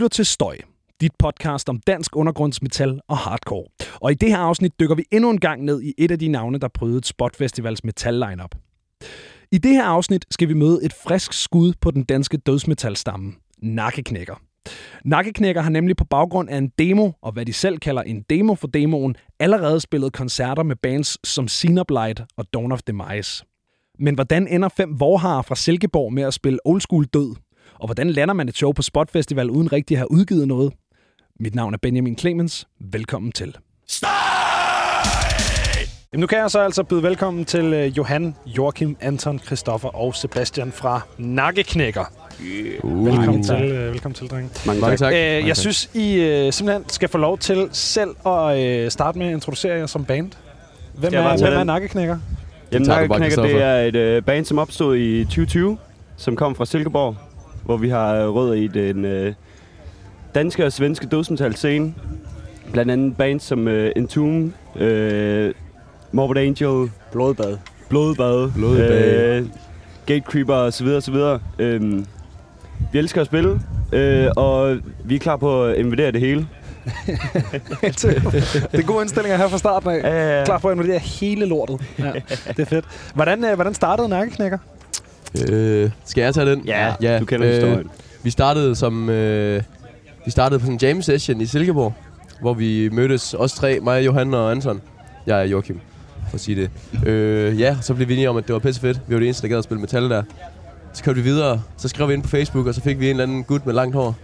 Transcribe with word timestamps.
lytter 0.00 0.08
til 0.08 0.26
Støj, 0.26 0.56
dit 1.00 1.12
podcast 1.18 1.68
om 1.68 1.80
dansk 1.80 2.16
undergrundsmetal 2.16 3.00
og 3.08 3.16
hardcore. 3.16 3.64
Og 4.00 4.10
i 4.10 4.14
det 4.14 4.28
her 4.28 4.38
afsnit 4.38 4.80
dykker 4.80 4.94
vi 4.94 5.04
endnu 5.10 5.30
en 5.30 5.40
gang 5.40 5.64
ned 5.64 5.82
i 5.82 5.94
et 5.98 6.10
af 6.10 6.18
de 6.18 6.28
navne, 6.28 6.58
der 6.58 6.68
prøvede 6.68 7.06
Spot 7.06 7.36
Festivals 7.36 7.84
metal 7.84 8.14
lineup. 8.14 8.54
I 9.52 9.58
det 9.58 9.70
her 9.70 9.84
afsnit 9.84 10.26
skal 10.30 10.48
vi 10.48 10.54
møde 10.54 10.84
et 10.84 10.92
frisk 10.92 11.32
skud 11.32 11.72
på 11.80 11.90
den 11.90 12.04
danske 12.04 12.36
dødsmetalstamme, 12.36 13.32
Nakkeknækker. 13.62 14.34
Nakkeknækker 15.04 15.62
har 15.62 15.70
nemlig 15.70 15.96
på 15.96 16.04
baggrund 16.04 16.50
af 16.50 16.56
en 16.56 16.72
demo, 16.78 17.10
og 17.22 17.32
hvad 17.32 17.46
de 17.46 17.52
selv 17.52 17.78
kalder 17.78 18.02
en 18.02 18.24
demo 18.30 18.54
for 18.54 18.68
demoen, 18.68 19.16
allerede 19.40 19.80
spillet 19.80 20.12
koncerter 20.12 20.62
med 20.62 20.76
bands 20.76 21.28
som 21.28 21.48
Blight 21.88 22.22
og 22.36 22.54
Dawn 22.54 22.72
of 22.72 22.82
Demise. 22.82 23.44
Men 23.98 24.14
hvordan 24.14 24.48
ender 24.48 24.68
fem 24.68 25.00
vorharer 25.00 25.42
fra 25.42 25.54
Silkeborg 25.54 26.12
med 26.12 26.22
at 26.22 26.34
spille 26.34 26.58
oldschool 26.64 27.04
død? 27.04 27.34
Og 27.78 27.86
hvordan 27.86 28.10
lander 28.10 28.34
man 28.34 28.48
et 28.48 28.56
show 28.56 28.72
på 28.72 28.82
Spot 28.82 29.10
Festival 29.10 29.50
uden 29.50 29.72
rigtig 29.72 29.94
at 29.94 29.98
have 29.98 30.10
udgivet 30.10 30.48
noget? 30.48 30.72
Mit 31.40 31.54
navn 31.54 31.74
er 31.74 31.78
Benjamin 31.78 32.18
Clemens. 32.18 32.68
Velkommen 32.80 33.32
til. 33.32 33.56
Jamen, 36.12 36.20
nu 36.20 36.26
kan 36.26 36.38
jeg 36.38 36.50
så 36.50 36.60
altså 36.60 36.82
byde 36.82 37.02
velkommen 37.02 37.44
til 37.44 37.64
uh, 37.64 37.98
Johan, 37.98 38.36
Joachim, 38.46 38.96
Anton, 39.00 39.38
Christoffer 39.38 39.88
og 39.88 40.14
Sebastian 40.14 40.72
fra 40.72 41.00
Nakkeknækker. 41.18 42.04
Uh, 42.82 43.06
velkommen, 43.06 43.42
til, 43.42 43.54
uh, 43.54 43.92
velkommen 43.92 44.14
til, 44.14 44.28
drenge. 44.28 44.50
Mange, 44.66 44.80
Mange 44.80 44.96
tak. 44.96 45.12
Uh, 45.12 45.18
jeg 45.48 45.56
synes, 45.56 45.90
I 45.94 46.16
uh, 46.46 46.52
simpelthen 46.52 46.88
skal 46.88 47.08
få 47.08 47.18
lov 47.18 47.38
til 47.38 47.68
selv 47.72 48.10
at 48.26 48.84
uh, 48.84 48.90
starte 48.90 49.18
med 49.18 49.26
at 49.26 49.32
introducere 49.32 49.76
jer 49.76 49.86
som 49.86 50.04
band. 50.04 50.32
Hvem 50.94 51.14
er, 51.14 51.36
hvem 51.36 51.52
er 51.52 51.64
Nakkeknækker? 51.64 52.18
Jamen, 52.72 52.88
Nakkeknækker, 52.88 53.42
det 53.42 53.62
er 53.62 54.02
et 54.02 54.16
uh, 54.18 54.24
band, 54.24 54.44
som 54.44 54.58
opstod 54.58 54.96
i 54.96 55.24
2020, 55.24 55.78
som 56.16 56.36
kom 56.36 56.54
fra 56.54 56.64
Silkeborg, 56.64 57.16
hvor 57.64 57.76
vi 57.76 57.88
har 57.88 58.26
rødder 58.26 58.52
i 58.52 58.66
den 58.66 59.04
uh, 59.04 59.32
danske 60.34 60.66
og 60.66 60.72
svenske 60.72 61.06
dødsmetal 61.06 61.56
scene. 61.56 61.94
Blandt 62.72 62.90
andet 62.90 63.16
bands 63.16 63.42
som 63.42 63.66
uh, 63.66 63.86
Entomb, 63.96 64.54
uh, 64.74 64.80
Morbid 66.12 66.36
Angel, 66.36 66.90
Blodbad, 67.12 67.56
Blodbad, 67.88 68.52
Blodbad. 68.52 69.40
Uh, 69.40 69.48
Gatecreeper 70.06 70.54
osv. 70.54 70.86
osv. 70.86 71.14
Uh, 71.14 72.04
vi 72.92 72.98
elsker 72.98 73.20
at 73.20 73.26
spille, 73.26 73.50
uh, 73.52 74.26
og 74.36 74.78
vi 75.04 75.14
er 75.14 75.18
klar 75.18 75.36
på 75.36 75.64
at 75.64 75.76
invadere 75.76 76.12
det 76.12 76.20
hele. 76.20 76.48
det 77.80 78.04
er 78.72 78.82
gode 78.82 79.02
indstillinger 79.02 79.36
her 79.36 79.48
fra 79.48 79.58
starten 79.58 79.90
af. 79.90 80.00
Ja, 80.02 80.08
ja, 80.08 80.38
ja. 80.38 80.44
Klar 80.44 80.58
på 80.58 80.68
at 80.68 80.74
invadere 80.74 80.98
hele 80.98 81.46
lortet. 81.46 81.80
Ja, 81.98 82.12
det 82.48 82.58
er 82.58 82.64
fedt. 82.64 82.84
Hvordan, 83.14 83.44
uh, 83.44 83.54
hvordan 83.54 83.74
startede 83.74 84.08
Nakkeknækker? 84.08 84.58
Øh, 85.48 85.90
skal 86.04 86.22
jeg 86.22 86.34
tage 86.34 86.50
den? 86.50 86.62
Ja, 86.66 86.94
ja 87.02 87.18
du 87.18 87.24
kender 87.24 87.48
øh, 87.48 87.54
historien. 87.54 87.90
Vi 88.22 88.30
startede 88.30 88.76
som... 88.76 89.10
Øh, 89.10 89.62
vi 90.24 90.30
startede 90.30 90.60
på 90.60 90.70
en 90.70 90.78
jam 90.82 91.02
session 91.02 91.40
i 91.40 91.46
Silkeborg, 91.46 91.94
hvor 92.40 92.54
vi 92.54 92.88
mødtes, 92.92 93.34
os 93.34 93.52
tre, 93.52 93.80
mig, 93.80 94.06
Johan 94.06 94.34
og 94.34 94.50
Anton. 94.50 94.80
Jeg 95.26 95.40
er 95.40 95.44
Joachim, 95.44 95.80
for 96.28 96.34
at 96.34 96.40
sige 96.40 96.56
det. 96.62 96.70
Øh, 97.08 97.60
ja, 97.60 97.76
så 97.80 97.94
blev 97.94 98.08
vi 98.08 98.12
enige 98.12 98.30
om, 98.30 98.36
at 98.36 98.46
det 98.46 98.52
var 98.52 98.58
pisse 98.58 98.80
fedt. 98.80 99.00
Vi 99.06 99.14
var 99.14 99.18
det 99.18 99.26
eneste, 99.26 99.42
der 99.42 99.48
gad 99.48 99.58
at 99.58 99.64
spille 99.64 99.80
metal 99.80 100.10
der. 100.10 100.22
Så 100.92 101.04
kørte 101.04 101.16
vi 101.16 101.22
videre, 101.22 101.62
så 101.76 101.88
skrev 101.88 102.08
vi 102.08 102.14
ind 102.14 102.22
på 102.22 102.28
Facebook, 102.28 102.66
og 102.66 102.74
så 102.74 102.80
fik 102.80 103.00
vi 103.00 103.04
en 103.04 103.10
eller 103.10 103.22
anden 103.22 103.44
gut 103.44 103.66
med 103.66 103.74
langt 103.74 103.94
hår. 103.94 104.16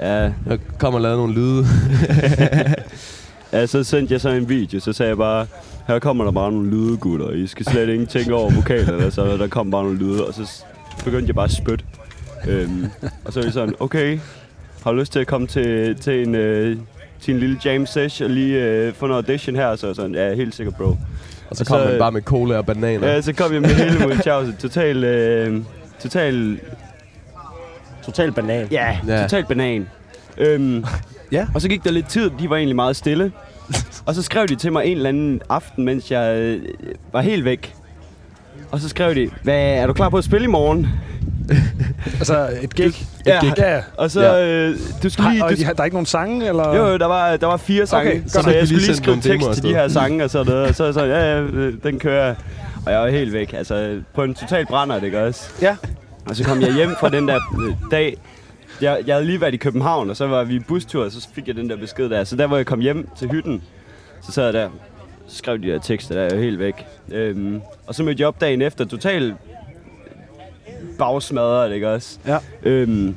Ja. 0.00 0.22
Jeg 0.22 0.58
kom 0.78 0.94
og 0.94 1.00
lavede 1.00 1.18
nogle 1.18 1.34
lyde. 1.34 1.66
ja, 3.60 3.66
så 3.66 3.84
sendte 3.84 4.12
jeg 4.12 4.20
så 4.20 4.28
en 4.28 4.48
video, 4.48 4.80
så 4.80 4.92
sagde 4.92 5.08
jeg 5.08 5.16
bare, 5.16 5.46
her 5.86 5.98
kommer 5.98 6.24
der 6.24 6.30
bare 6.32 6.52
nogle 6.52 6.70
lyde, 6.70 6.96
gutter. 6.96 7.30
I 7.30 7.46
skal 7.46 7.66
slet 7.66 7.88
ikke 7.88 8.06
tænke 8.06 8.34
over 8.34 8.50
vokalerne, 8.50 9.10
så 9.10 9.36
der 9.36 9.48
kom 9.48 9.70
bare 9.70 9.82
nogle 9.82 9.98
lyde, 9.98 10.26
og 10.26 10.34
så 10.34 10.64
begyndte 11.04 11.26
jeg 11.26 11.34
bare 11.34 11.44
at 11.44 11.52
spytte. 11.52 11.84
Øhm, 12.48 12.86
og 13.24 13.32
så 13.32 13.40
er 13.40 13.44
vi 13.44 13.50
sådan, 13.50 13.74
okay, 13.80 14.18
har 14.84 14.92
du 14.92 14.98
lyst 14.98 15.12
til 15.12 15.18
at 15.18 15.26
komme 15.26 15.46
til, 15.46 15.96
til 15.96 16.28
en, 16.28 16.34
øh, 16.34 16.76
til 17.20 17.34
en 17.34 17.40
lille 17.40 17.58
jam 17.64 17.86
session 17.86 18.30
og 18.30 18.34
lige 18.34 18.64
øh, 18.64 18.94
få 18.94 19.06
en 19.06 19.12
audition 19.12 19.56
her? 19.56 19.76
Så 19.76 19.94
sådan, 19.94 20.14
ja, 20.14 20.34
helt 20.34 20.54
sikkert, 20.54 20.76
bro. 20.76 20.96
Og 21.50 21.56
så 21.56 21.62
og 21.62 21.66
kom 21.66 21.80
så, 21.80 21.88
man 21.90 21.98
bare 21.98 22.12
med 22.12 22.22
cola 22.22 22.56
og 22.56 22.66
bananer. 22.66 23.08
Ja, 23.08 23.20
så 23.20 23.32
kom 23.32 23.52
jeg 23.52 23.60
med 23.60 23.70
hele 23.70 23.98
Mulchausen. 23.98 24.56
Total, 24.56 25.04
øh, 25.04 25.62
total... 26.00 26.58
Total 28.06 28.32
banan. 28.32 28.68
Ja, 28.70 28.98
ja. 29.06 29.22
total 29.22 29.44
banan. 29.44 29.88
Øhm, 30.38 30.84
ja. 31.32 31.46
Og 31.54 31.60
så 31.60 31.68
gik 31.68 31.84
der 31.84 31.90
lidt 31.90 32.08
tid, 32.08 32.30
de 32.40 32.50
var 32.50 32.56
egentlig 32.56 32.76
meget 32.76 32.96
stille. 32.96 33.32
Og 34.06 34.14
så 34.14 34.22
skrev 34.22 34.46
de 34.46 34.56
til 34.56 34.72
mig 34.72 34.86
en 34.86 34.96
eller 34.96 35.08
anden 35.08 35.40
aften, 35.48 35.84
mens 35.84 36.10
jeg 36.10 36.36
øh, 36.36 36.62
var 37.12 37.20
helt 37.20 37.44
væk. 37.44 37.74
Og 38.70 38.80
så 38.80 38.88
skrev 38.88 39.14
de, 39.14 39.30
Hvad, 39.42 39.54
er 39.54 39.86
du 39.86 39.92
klar 39.92 40.08
på 40.08 40.18
at 40.18 40.24
spille 40.24 40.44
i 40.44 40.50
morgen? 40.50 40.88
altså 42.20 42.48
et 42.62 42.74
gig? 42.74 42.94
Ja. 43.26 43.36
Et 43.36 43.42
gig. 43.42 43.54
ja. 43.58 43.80
Og 43.96 44.10
så, 44.10 44.22
ja. 44.22 44.46
øh, 44.46 44.78
du 45.02 45.10
skal 45.10 45.24
lige... 45.30 45.42
Du, 45.42 45.48
der 45.48 45.74
er 45.78 45.84
ikke 45.84 45.94
nogen 45.94 46.06
sange, 46.06 46.48
eller? 46.48 46.76
Jo, 46.76 46.98
der 46.98 47.06
var, 47.06 47.36
der 47.36 47.46
var 47.46 47.56
fire 47.56 47.86
sange. 47.86 48.10
Okay, 48.10 48.22
så, 48.26 48.42
så 48.42 48.50
jeg 48.50 48.66
skulle 48.66 48.82
lige 48.86 48.96
skrive 48.96 49.20
tekst 49.20 49.52
til 49.54 49.62
de 49.62 49.68
her 49.68 49.88
sange 49.88 50.24
og 50.24 50.30
sådan 50.30 50.52
noget. 50.52 50.68
Og 50.68 50.74
så 50.74 50.92
så 50.92 51.04
ja, 51.04 51.36
ja, 51.36 51.44
den 51.82 51.98
kører. 51.98 52.34
Og 52.86 52.92
jeg 52.92 53.00
var 53.00 53.08
helt 53.08 53.32
væk. 53.32 53.52
Altså, 53.52 54.00
på 54.14 54.22
en 54.22 54.34
total 54.34 54.66
brænder, 54.66 55.00
det 55.00 55.14
også? 55.14 55.50
Ja. 55.62 55.76
Og 56.28 56.36
så 56.36 56.44
kom 56.44 56.60
jeg 56.60 56.74
hjem 56.74 56.90
fra 57.00 57.08
den 57.08 57.28
der 57.28 57.38
øh, 57.60 57.74
dag. 57.90 58.16
Jeg, 58.80 59.02
jeg 59.06 59.14
havde 59.14 59.26
lige 59.26 59.40
været 59.40 59.54
i 59.54 59.56
København, 59.56 60.10
og 60.10 60.16
så 60.16 60.26
var 60.26 60.44
vi 60.44 60.54
i 60.54 60.58
bustur, 60.58 61.04
og 61.04 61.12
så 61.12 61.28
fik 61.34 61.48
jeg 61.48 61.56
den 61.56 61.70
der 61.70 61.76
besked 61.76 62.08
der. 62.08 62.24
Så 62.24 62.36
der, 62.36 62.46
hvor 62.46 62.56
jeg 62.56 62.66
kom 62.66 62.80
hjem 62.80 63.08
til 63.18 63.28
hytten, 63.28 63.62
så 64.22 64.32
sad 64.32 64.44
jeg 64.44 64.52
der, 64.52 64.70
så 65.26 65.36
skrev 65.36 65.58
de 65.62 65.66
der 65.66 65.78
tekster, 65.78 66.14
der 66.14 66.22
er 66.22 66.34
jo 66.34 66.42
helt 66.42 66.58
væk. 66.58 66.86
Øhm, 67.12 67.60
og 67.86 67.94
så 67.94 68.02
mødte 68.02 68.20
jeg 68.20 68.28
op 68.28 68.40
dagen 68.40 68.62
efter, 68.62 68.84
totalt 68.84 69.34
bagsmadret, 70.98 71.74
ikke 71.74 71.90
også? 71.90 72.18
Ja. 72.26 72.38
Øhm, 72.62 73.16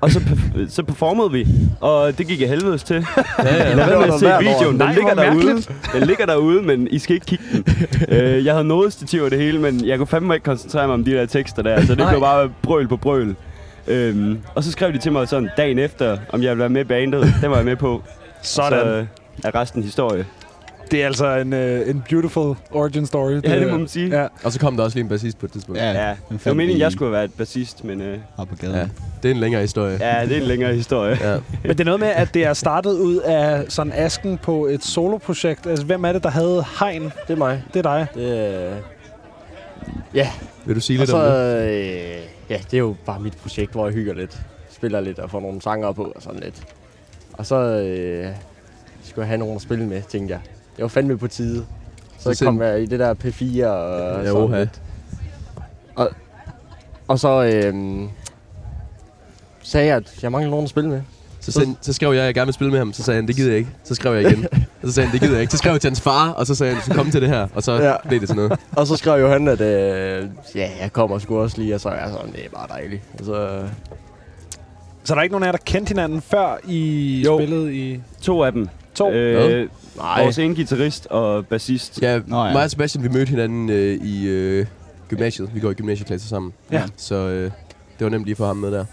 og 0.00 0.10
så, 0.10 0.20
så 0.68 0.82
performede 0.82 1.32
vi, 1.32 1.46
og 1.80 2.18
det 2.18 2.26
gik 2.26 2.40
jeg 2.40 2.48
helvedes 2.48 2.82
til. 2.82 3.06
Ja, 3.38 3.54
ja. 3.56 3.74
Lad 3.74 3.86
være 3.86 4.00
med 4.00 4.14
at 4.14 4.20
se 4.20 4.32
videoen. 4.40 4.66
Den 4.66 4.76
Nej, 4.76 4.94
ligger 4.94 5.14
derude. 5.14 5.62
Den 5.92 6.06
ligger 6.06 6.26
derude, 6.26 6.62
men 6.62 6.88
I 6.90 6.98
skal 6.98 7.14
ikke 7.14 7.26
kigge 7.26 7.44
den. 7.52 7.64
uh, 8.08 8.44
jeg 8.46 8.54
havde 8.54 8.64
noget 8.68 8.92
stativ 8.92 9.30
det 9.30 9.38
hele, 9.38 9.58
men 9.58 9.86
jeg 9.86 9.98
kunne 9.98 10.06
fandme 10.06 10.34
ikke 10.34 10.44
koncentrere 10.44 10.86
mig 10.86 10.94
om 10.94 11.04
de 11.04 11.10
der 11.10 11.26
tekster 11.26 11.62
der. 11.62 11.80
Så 11.80 11.86
det 11.86 11.98
Nej. 11.98 12.10
blev 12.12 12.20
bare 12.20 12.50
brøl 12.62 12.88
på 12.88 12.96
brøl. 12.96 13.36
Um, 13.88 14.38
og 14.54 14.64
så 14.64 14.72
skrev 14.72 14.92
de 14.92 14.98
til 14.98 15.12
mig 15.12 15.28
sådan 15.28 15.50
dagen 15.56 15.78
efter, 15.78 16.16
om 16.32 16.42
jeg 16.42 16.50
ville 16.50 16.60
være 16.60 16.68
med 16.68 16.80
i 16.80 16.84
bandet. 16.84 17.34
Den 17.42 17.50
var 17.50 17.56
jeg 17.56 17.64
med 17.64 17.76
på. 17.76 18.02
Sådan. 18.42 18.78
Og 18.78 18.84
så 18.84 19.48
er 19.48 19.54
resten 19.60 19.82
historie. 19.82 20.26
Det 20.90 21.02
er 21.02 21.06
altså 21.06 21.26
en, 21.26 21.52
uh, 21.52 21.88
en 21.88 22.02
beautiful 22.08 22.56
origin 22.70 23.06
story. 23.06 23.30
Ja, 23.30 23.36
det, 23.36 23.44
det 23.44 23.70
må 23.70 23.78
man 23.78 23.88
sige. 23.88 24.20
Ja. 24.20 24.26
Og 24.44 24.52
så 24.52 24.60
kom 24.60 24.76
der 24.76 24.84
også 24.84 24.96
lige 24.96 25.02
en 25.02 25.08
bassist 25.08 25.38
på 25.38 25.46
et 25.46 25.52
tidspunkt. 25.52 25.80
Ja, 25.80 25.90
ja. 25.90 26.16
det 26.30 26.46
var 26.46 26.54
meningen, 26.54 26.80
jeg 26.80 26.92
skulle 26.92 27.08
have 27.08 27.18
været 27.18 27.32
bassist, 27.32 27.84
men... 27.84 28.00
Uh, 28.00 28.48
på 28.48 28.56
gaden. 28.56 28.76
Ja. 28.76 28.88
Det 29.22 29.30
er 29.30 29.34
en 29.34 29.40
længere 29.40 29.62
historie. 29.62 29.98
Ja, 30.00 30.26
det 30.26 30.36
er 30.36 30.40
en 30.40 30.46
længere 30.46 30.74
historie. 30.74 31.18
ja. 31.20 31.38
Men 31.64 31.70
det 31.70 31.80
er 31.80 31.84
noget 31.84 32.00
med, 32.00 32.08
at 32.08 32.34
det 32.34 32.44
er 32.44 32.52
startet 32.52 32.92
ud 32.92 33.16
af 33.16 33.64
sådan 33.68 33.92
asken 33.92 34.38
på 34.38 34.66
et 34.66 34.84
soloprojekt. 34.84 35.66
Altså, 35.66 35.84
hvem 35.84 36.04
er 36.04 36.12
det, 36.12 36.22
der 36.22 36.30
havde 36.30 36.64
Hegn? 36.80 37.02
Det 37.02 37.12
er 37.32 37.36
mig. 37.36 37.64
Det 37.74 37.86
er 37.86 37.96
dig. 37.96 38.06
Det 38.14 38.38
er... 38.38 38.76
Ja. 40.14 40.30
Vil 40.64 40.76
du 40.76 40.80
sige 40.80 40.98
lidt 40.98 41.10
så, 41.10 41.16
om 41.16 41.32
det? 41.32 41.62
Øh, 41.62 42.22
ja, 42.50 42.56
det 42.70 42.74
er 42.74 42.78
jo 42.78 42.96
bare 43.06 43.20
mit 43.20 43.36
projekt, 43.36 43.72
hvor 43.72 43.86
jeg 43.86 43.94
hygger 43.94 44.14
lidt. 44.14 44.40
Spiller 44.70 45.00
lidt 45.00 45.18
og 45.18 45.30
får 45.30 45.40
nogle 45.40 45.62
sanger 45.62 45.92
på 45.92 46.12
og 46.16 46.22
sådan 46.22 46.40
lidt. 46.40 46.62
Og 47.32 47.46
så 47.46 47.56
øh, 47.56 48.26
skulle 49.02 49.22
jeg 49.22 49.28
have 49.28 49.38
nogen 49.38 49.56
at 49.56 49.62
spille 49.62 49.86
med, 49.86 50.02
tænkte 50.02 50.32
jeg 50.32 50.40
det 50.76 50.82
var 50.82 50.88
fandme 50.88 51.18
på 51.18 51.28
tide. 51.28 51.66
Så, 52.18 52.34
så 52.34 52.44
kom 52.44 52.62
jeg 52.62 52.82
i 52.82 52.86
det 52.86 52.98
der 52.98 53.14
P4 53.14 53.66
og 53.66 54.24
ja, 54.24 54.30
sådan 54.30 54.58
lidt. 54.58 54.80
Og, 55.94 56.10
og 57.08 57.18
så 57.18 57.42
øhm, 57.44 58.08
sagde 59.62 59.86
jeg, 59.86 59.96
at 59.96 60.22
jeg 60.22 60.32
mangler 60.32 60.50
nogen 60.50 60.64
at 60.64 60.70
spille 60.70 60.90
med. 60.90 61.00
Så, 61.40 61.52
så, 61.52 61.74
så 61.80 61.92
skrev 61.92 62.12
jeg, 62.12 62.20
at 62.20 62.26
jeg 62.26 62.34
gerne 62.34 62.46
vil 62.46 62.54
spille 62.54 62.70
med 62.70 62.78
ham. 62.78 62.92
Så 62.92 63.02
sagde 63.02 63.16
han, 63.16 63.28
det 63.28 63.36
gider 63.36 63.50
jeg 63.50 63.58
ikke. 63.58 63.70
Så 63.84 63.94
skrev 63.94 64.14
jeg 64.14 64.32
igen. 64.32 64.46
og 64.52 64.58
så 64.88 64.92
sagde 64.92 65.06
han, 65.06 65.12
det 65.12 65.20
gider 65.20 65.34
jeg 65.34 65.40
ikke. 65.40 65.50
Så 65.50 65.56
skrev 65.58 65.72
jeg 65.72 65.80
til 65.80 65.88
hans 65.88 66.00
far, 66.00 66.30
og 66.30 66.46
så 66.46 66.54
sagde 66.54 66.74
han, 66.74 66.82
du 66.88 66.94
komme 66.94 67.12
til 67.12 67.20
det 67.20 67.28
her. 67.28 67.48
Og 67.54 67.62
så 67.62 67.72
ja. 67.72 67.94
blev 68.08 68.20
det 68.20 68.28
sådan 68.28 68.42
noget. 68.42 68.60
og 68.76 68.86
så 68.86 68.96
skrev 68.96 69.20
jo 69.20 69.28
han, 69.28 69.48
at 69.48 69.60
øh, 69.60 70.28
ja, 70.54 70.70
jeg 70.80 70.92
kommer 70.92 71.18
sgu 71.18 71.40
også 71.40 71.58
lige. 71.58 71.74
Og 71.74 71.80
så 71.80 71.88
er 71.88 71.94
jeg 71.94 72.10
sådan, 72.12 72.32
det 72.32 72.44
er 72.44 72.48
bare 72.54 72.68
dejligt. 72.68 73.02
Og 73.18 73.24
så, 73.24 73.62
så 75.04 75.14
der 75.14 75.18
er 75.18 75.22
ikke 75.22 75.32
nogen 75.32 75.42
af 75.42 75.46
jer, 75.46 75.52
der 75.52 75.64
kendte 75.64 75.88
hinanden 75.88 76.20
før 76.20 76.56
I 76.68 77.22
jo. 77.26 77.38
spillede 77.38 77.74
i... 77.74 78.00
To 78.22 78.42
af 78.44 78.52
dem. 78.52 78.68
To? 78.94 79.10
Øh, 79.12 79.68
Nej. 79.96 80.22
Vores 80.22 80.38
ene 80.38 80.54
guitarist 80.54 81.06
og 81.06 81.46
bassist. 81.46 82.02
Ja, 82.02 82.20
Nå, 82.26 82.44
ja, 82.44 82.52
mig 82.52 82.64
og 82.64 82.70
Sebastian, 82.70 83.04
vi 83.04 83.08
mødte 83.08 83.30
hinanden 83.30 83.70
øh, 83.70 83.94
i 84.04 84.28
øh, 84.28 84.66
gymnasiet. 85.08 85.50
Vi 85.54 85.60
går 85.60 85.70
i 85.70 85.74
gymnasieklasse 85.74 86.28
sammen. 86.28 86.52
Ja. 86.72 86.82
Så 86.96 87.14
øh, 87.14 87.44
det 87.98 88.04
var 88.04 88.08
nemt 88.08 88.24
lige 88.24 88.36
for 88.36 88.46
ham 88.46 88.56
med 88.56 88.72
der. 88.72 88.84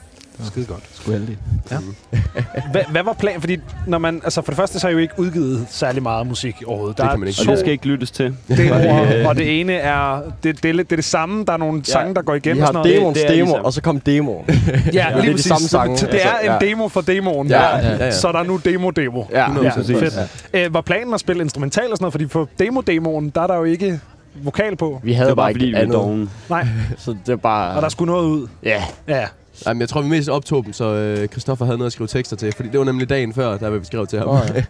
Skide 0.43 0.65
godt. 0.65 0.83
Sgu 0.93 1.11
heldig. 1.11 1.37
Ja. 1.71 1.77
Hvad, 2.71 2.81
hvad 2.91 3.03
var 3.03 3.13
planen? 3.13 3.41
Fordi 3.41 3.57
når 3.87 3.97
man, 3.97 4.21
altså 4.23 4.41
for 4.41 4.51
det 4.51 4.57
første 4.57 4.79
så 4.79 4.87
har 4.87 4.89
jeg 4.89 4.93
jo 4.93 4.99
ikke 4.99 5.13
udgivet 5.17 5.67
særlig 5.69 6.03
meget 6.03 6.27
musik 6.27 6.63
overhovedet. 6.65 6.97
Der 6.97 7.03
det 7.03 7.11
kan 7.11 7.19
man 7.19 7.29
ikke. 7.29 7.41
Og 7.41 7.47
det 7.47 7.59
skal 7.59 7.71
ikke 7.71 7.85
lyttes 7.85 8.11
til. 8.11 8.35
Det, 8.47 8.71
og, 8.71 9.27
og 9.27 9.35
det 9.35 9.59
ene 9.59 9.73
er, 9.73 10.21
det, 10.43 10.63
det, 10.63 10.75
det, 10.75 10.91
er 10.91 10.95
det 10.95 11.05
samme. 11.05 11.45
Der 11.45 11.53
er 11.53 11.57
nogle 11.57 11.83
ja. 11.87 11.91
sange, 11.91 12.15
der 12.15 12.21
går 12.21 12.35
igennem. 12.35 12.57
Vi 12.57 12.65
har 12.73 12.83
demoens 12.83 13.19
demo, 13.19 13.33
ligesom. 13.33 13.65
og 13.65 13.73
så 13.73 13.81
kom 13.81 13.99
demoen. 13.99 14.45
ja, 14.47 14.53
ja, 14.93 15.15
lige 15.15 15.21
det 15.21 15.29
er 15.29 15.35
de 15.35 15.43
samme 15.43 15.67
sange. 15.67 15.97
Så 15.97 16.05
det 16.11 16.25
er 16.25 16.53
en 16.53 16.61
demo 16.69 16.87
for 16.87 17.01
demoen. 17.01 17.47
Ja, 17.47 17.77
ja, 17.77 17.89
ja, 17.89 18.05
ja. 18.05 18.11
Så 18.11 18.31
der 18.31 18.39
er 18.39 18.43
nu 18.43 18.57
demo-demo. 18.65 19.23
Ja, 19.31 19.63
ja, 19.63 19.69
fedt. 19.69 20.19
Ja. 20.53 20.65
Æ, 20.65 20.67
var 20.71 20.81
planen 20.81 21.13
at 21.13 21.19
spille 21.19 21.43
instrumental 21.43 21.91
og 21.91 21.97
sådan 21.97 22.03
noget? 22.03 22.13
Fordi 22.13 22.25
på 22.25 22.47
demo-demoen, 22.59 23.29
der 23.35 23.41
er 23.41 23.47
der 23.47 23.55
jo 23.55 23.63
ikke 23.63 23.99
vokal 24.43 24.75
på. 24.75 24.99
Vi 25.03 25.13
havde 25.13 25.35
bare, 25.35 25.53
bare 25.53 25.65
ikke 25.65 25.77
andet. 25.77 26.29
Nej. 26.49 26.67
Så 26.97 27.15
det 27.25 27.31
er 27.31 27.35
bare... 27.35 27.75
Og 27.75 27.81
der 27.81 27.89
skulle 27.89 28.11
noget 28.11 28.25
ud. 28.25 28.47
Ja. 28.63 28.83
Ja. 29.07 29.25
Jamen, 29.65 29.81
jeg 29.81 29.89
tror, 29.89 30.01
vi 30.01 30.09
mest 30.09 30.30
optog 30.30 30.65
dem, 30.65 30.74
så 30.74 30.86
øh, 30.86 31.27
Christoffer 31.27 31.65
havde 31.65 31.77
noget 31.77 31.88
at 31.88 31.94
skrive 31.94 32.07
tekster 32.07 32.36
til. 32.36 32.51
Fordi 32.54 32.69
det 32.69 32.80
var 32.80 32.86
nemlig 32.86 33.09
dagen 33.09 33.33
før, 33.33 33.57
der 33.57 33.69
vi 33.69 33.86
skrev 33.86 34.07
til 34.07 34.19
ham. 34.19 34.27
Åh, 34.27 34.39
ja. 34.56 34.63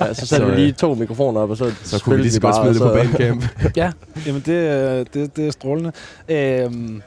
ja, 0.06 0.14
så 0.14 0.26
satte 0.26 0.46
vi 0.46 0.52
lige 0.54 0.68
øh, 0.68 0.74
to 0.74 0.94
mikrofoner 0.94 1.40
op, 1.40 1.50
og 1.50 1.56
så, 1.56 1.72
Så 1.82 2.02
kunne 2.04 2.16
vi 2.16 2.22
lige 2.22 2.32
så 2.32 2.40
godt 2.40 2.54
bare, 2.54 2.74
smide 2.74 2.74
det 2.74 2.82
på 2.82 3.18
Bandcamp. 3.18 3.44
Ja, 3.76 3.92
jamen 4.26 4.42
det, 4.46 4.66
er- 4.68 5.04
det, 5.14 5.36
det 5.36 5.46
er 5.46 5.50
strålende. 5.50 5.92
Øhm, 6.28 7.02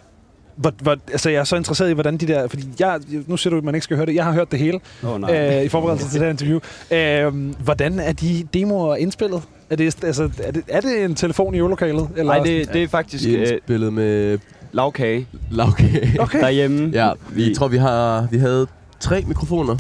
hvor, 0.56 0.74
hvor, 0.82 0.98
altså 1.12 1.30
jeg 1.30 1.40
er 1.40 1.44
så 1.44 1.56
interesseret 1.56 1.90
i, 1.90 1.94
hvordan 1.94 2.18
de 2.18 2.28
der... 2.28 2.48
Fordi 2.48 2.64
jeg, 2.80 3.00
nu 3.28 3.38
siger 3.38 3.52
du, 3.52 3.58
at 3.58 3.64
man 3.64 3.76
ikke 3.76 3.84
skal 3.84 3.98
høre 3.98 4.06
det. 4.06 4.16
Jeg 4.16 4.24
har 4.26 4.32
hørt 4.32 4.52
det 4.52 4.60
hele 4.60 4.80
Åh, 5.08 5.22
nej. 5.22 5.58
øh, 5.60 5.64
i 5.64 5.70
forberedelse 5.70 6.10
til 6.10 6.14
det 6.20 6.26
her 6.26 6.32
interview. 6.32 6.60
Øhm, 6.92 7.56
hvordan 7.64 8.00
er 8.00 8.14
de 8.14 8.48
demoer 8.54 8.96
indspillet? 8.96 9.42
Er 9.70 9.76
det, 9.76 10.04
altså, 10.04 10.30
er, 10.44 10.52
det, 10.52 10.64
er 10.68 10.82
det 10.82 11.04
en 11.04 11.16
telefon 11.16 11.56
i 11.56 11.58
øvelokalet? 11.58 12.10
Eller 12.18 12.34
Nej, 12.34 12.44
det, 12.44 12.74
det 12.74 12.84
er 12.84 12.88
faktisk 12.88 13.28
øh, 13.28 13.34
Indspillet 13.34 13.94
med 13.94 14.38
lavkage 14.76 15.28
lavkage. 15.52 16.18
Okay. 16.20 16.40
derhjemme. 16.40 16.90
Ja, 16.94 17.12
vi 17.30 17.54
tror, 17.56 17.68
vi 17.68 17.78
har 17.78 18.28
vi 18.32 18.38
havde 18.38 18.68
tre 19.00 19.24
mikrofoner, 19.28 19.78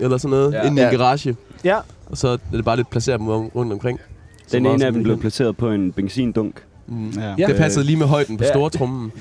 eller 0.00 0.16
sådan 0.18 0.30
noget, 0.30 0.52
Ja. 0.52 0.58
ja. 0.58 0.66
inde 0.66 0.82
i 0.82 0.84
Ja. 0.84 0.90
en 0.90 0.98
garage. 0.98 1.36
Ja. 1.64 1.76
Og 2.06 2.16
så 2.18 2.28
er 2.28 2.36
det 2.52 2.64
bare 2.64 2.76
lidt 2.76 2.90
placeret 2.90 3.20
dem 3.20 3.28
rundt 3.28 3.72
omkring. 3.72 4.00
Den 4.52 4.66
ene 4.66 4.86
af 4.86 4.92
dem 4.92 5.02
blev 5.02 5.20
placeret 5.20 5.56
på 5.56 5.70
en 5.70 5.92
benzindunk. 5.92 6.54
Mm. 6.88 7.10
Ja. 7.10 7.34
Ja. 7.38 7.46
Det 7.46 7.56
passede 7.56 7.84
lige 7.86 7.96
med 7.96 8.06
højden 8.06 8.36
på 8.36 8.44
Ja. 8.44 8.50
stortrummen. 8.50 9.12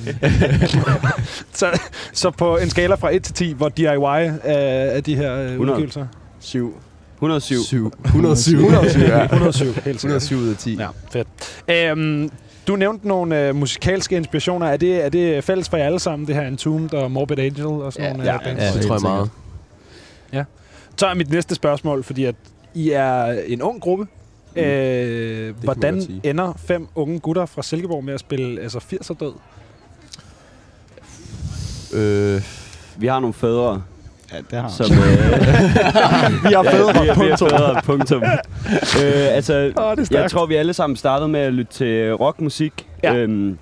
Så, 1.54 1.80
så 2.14 2.32
på 2.32 2.58
en 2.58 2.70
skala 2.70 2.96
fra 2.96 3.16
1 3.16 3.24
til 3.24 3.34
10, 3.34 3.54
hvor 3.54 3.70
DIY 3.70 3.86
er, 3.86 4.30
er 4.44 5.02
de 5.02 5.16
her 5.16 5.36
øh, 5.36 5.46
100. 5.52 5.72
udgivelser? 5.72 6.06
Syv. 6.40 6.74
107. 7.16 7.60
7. 7.64 7.92
107. 8.06 8.58
107, 8.58 9.00
ja. 9.02 9.24
107, 9.24 9.66
helt 9.66 9.76
sikkert. 9.84 9.96
107 9.96 10.38
ud 10.38 10.48
af 10.50 10.58
10. 10.58 10.76
Ja, 10.76 10.88
fedt. 11.12 11.28
Øhm, 11.68 12.30
du 12.68 12.76
nævnte 12.76 13.08
nogle 13.08 13.48
øh, 13.48 13.56
musikalske 13.56 14.16
inspirationer. 14.16 14.68
Er 14.68 14.78
det, 14.78 15.06
er 15.06 15.10
det 15.10 15.44
fælles 15.44 15.70
for 15.70 15.78
jer 15.78 15.86
alle 15.86 16.00
sammen, 16.00 16.28
det 16.28 16.36
her 16.36 16.48
Entombed 16.48 16.94
og 16.94 17.12
Morbid 17.12 17.40
Angel 17.40 17.66
og 17.66 17.94
sådan 17.94 18.06
Ja, 18.06 18.14
nogle 18.14 18.30
ja, 18.32 18.36
øh, 18.36 18.44
bands? 18.44 18.62
Ja, 18.62 18.80
det 18.80 18.88
tror 18.88 18.96
jeg 18.96 19.02
meget. 19.02 19.30
Så 20.98 21.08
er 21.08 21.14
mit 21.14 21.30
næste 21.30 21.56
spørgsmål, 21.56 22.04
fordi 22.04 22.24
at 22.26 22.36
I 22.74 22.92
er 22.92 23.26
en 23.48 23.62
ung 23.62 23.82
gruppe. 23.82 24.08
Mm. 24.56 24.62
Øh, 24.62 25.56
hvordan 25.64 26.20
ender 26.24 26.54
fem 26.58 26.88
unge 26.96 27.20
gutter 27.20 27.46
fra 27.46 27.64
Silkeborg 27.64 28.04
med 28.04 28.14
at 28.14 28.20
spille 28.20 28.62
altså 28.62 28.78
80'er 28.78 29.14
død? 29.20 29.34
Øh, 31.94 32.42
Vi 32.98 33.08
har 33.08 33.20
nogle 33.20 33.34
fædre, 33.34 33.84
Ja, 34.34 34.38
det 34.52 34.60
har 34.60 34.70
som... 34.70 34.86
Øh, 34.92 35.00
Vi 36.50 36.54
har 36.54 36.64
fædre, 36.64 36.94
vi, 36.94 37.10
vi 37.10 37.14
punktum. 37.16 37.50
fædre, 37.50 37.82
punktum. 37.84 38.24
øh, 38.24 39.36
altså, 39.36 39.54
det 39.64 40.12
er 40.16 40.20
jeg 40.22 40.32
tror, 40.32 40.46
vi 40.46 40.56
alle 40.56 40.74
sammen 40.74 40.96
startede 40.96 41.28
med 41.30 41.40
at 41.40 41.54
lytte 41.54 41.74
til 41.74 42.14
rockmusik. 42.16 42.88
Ja. 43.04 43.16
Øhm, 43.16 43.58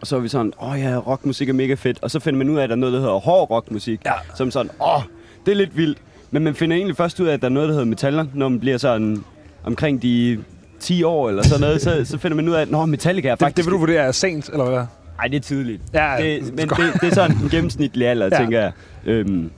og 0.00 0.06
så 0.06 0.16
var 0.16 0.22
vi 0.22 0.28
sådan, 0.28 0.52
åh 0.62 0.80
ja, 0.80 0.96
rockmusik 0.98 1.48
er 1.48 1.52
mega 1.52 1.74
fedt. 1.74 1.98
Og 2.02 2.10
så 2.10 2.20
finder 2.20 2.38
man 2.38 2.48
ud 2.50 2.58
af, 2.58 2.62
at 2.62 2.68
der 2.68 2.76
er 2.76 2.78
noget, 2.78 2.92
der 2.92 3.00
hedder 3.00 3.14
hård 3.14 3.50
rockmusik. 3.50 4.00
Ja. 4.06 4.12
Som 4.34 4.50
sådan, 4.50 4.70
åh, 4.82 5.02
det 5.46 5.52
er 5.52 5.56
lidt 5.56 5.76
vildt. 5.76 5.98
Men 6.30 6.44
man 6.44 6.54
finder 6.54 6.76
egentlig 6.76 6.96
først 6.96 7.20
ud 7.20 7.26
af, 7.26 7.32
at 7.34 7.40
der 7.40 7.46
er 7.46 7.50
noget, 7.50 7.68
der 7.68 7.72
hedder 7.74 7.86
metaller, 7.86 8.24
når 8.34 8.48
man 8.48 8.60
bliver 8.60 8.78
sådan 8.78 9.24
omkring 9.64 10.02
de 10.02 10.38
10 10.80 11.02
år 11.02 11.28
eller 11.28 11.42
sådan 11.42 11.60
noget. 11.60 11.82
så, 11.82 12.04
så 12.04 12.18
finder 12.18 12.36
man 12.36 12.48
ud 12.48 12.54
af, 12.54 12.60
at 12.62 12.70
Nå, 12.70 12.86
Metallica 12.86 13.28
er 13.28 13.32
Det, 13.34 13.38
faktisk... 13.40 13.56
det 13.56 13.64
vil 13.64 13.72
du 13.72 13.78
vurdere 13.78 14.02
er 14.02 14.12
sent, 14.12 14.48
eller 14.48 14.64
hvad? 14.70 14.84
Ej, 15.18 15.26
det 15.28 15.36
er 15.36 15.40
tidligt. 15.40 15.82
Ja, 15.94 16.14
Det, 16.18 16.42
men 16.56 16.68
det, 16.68 16.78
det 17.00 17.08
er 17.10 17.14
sådan 17.14 17.36
en 17.42 17.48
gennemsnitlig 17.50 18.08
alder, 18.08 18.26
Ja. 18.26 18.30
ja. 18.36 18.42
tænker 18.42 18.60
jeg. 18.60 18.72
Øhm, 19.06 19.50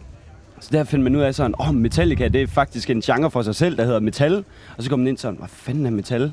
så 0.60 0.68
der 0.72 0.84
finder 0.84 1.04
man 1.04 1.16
ud 1.16 1.20
af 1.20 1.34
sådan, 1.34 1.54
åh, 1.60 1.68
oh, 1.68 1.74
Metallica, 1.74 2.28
det 2.28 2.42
er 2.42 2.46
faktisk 2.46 2.90
en 2.90 3.00
genre 3.00 3.30
for 3.30 3.42
sig 3.42 3.54
selv, 3.54 3.76
der 3.76 3.84
hedder 3.84 4.00
metal. 4.00 4.44
Og 4.76 4.82
så 4.82 4.90
kommer 4.90 5.04
man 5.04 5.08
ind 5.08 5.18
sådan, 5.18 5.38
hvad 5.38 5.48
fanden 5.52 5.86
er 5.86 5.90
metal? 5.90 6.32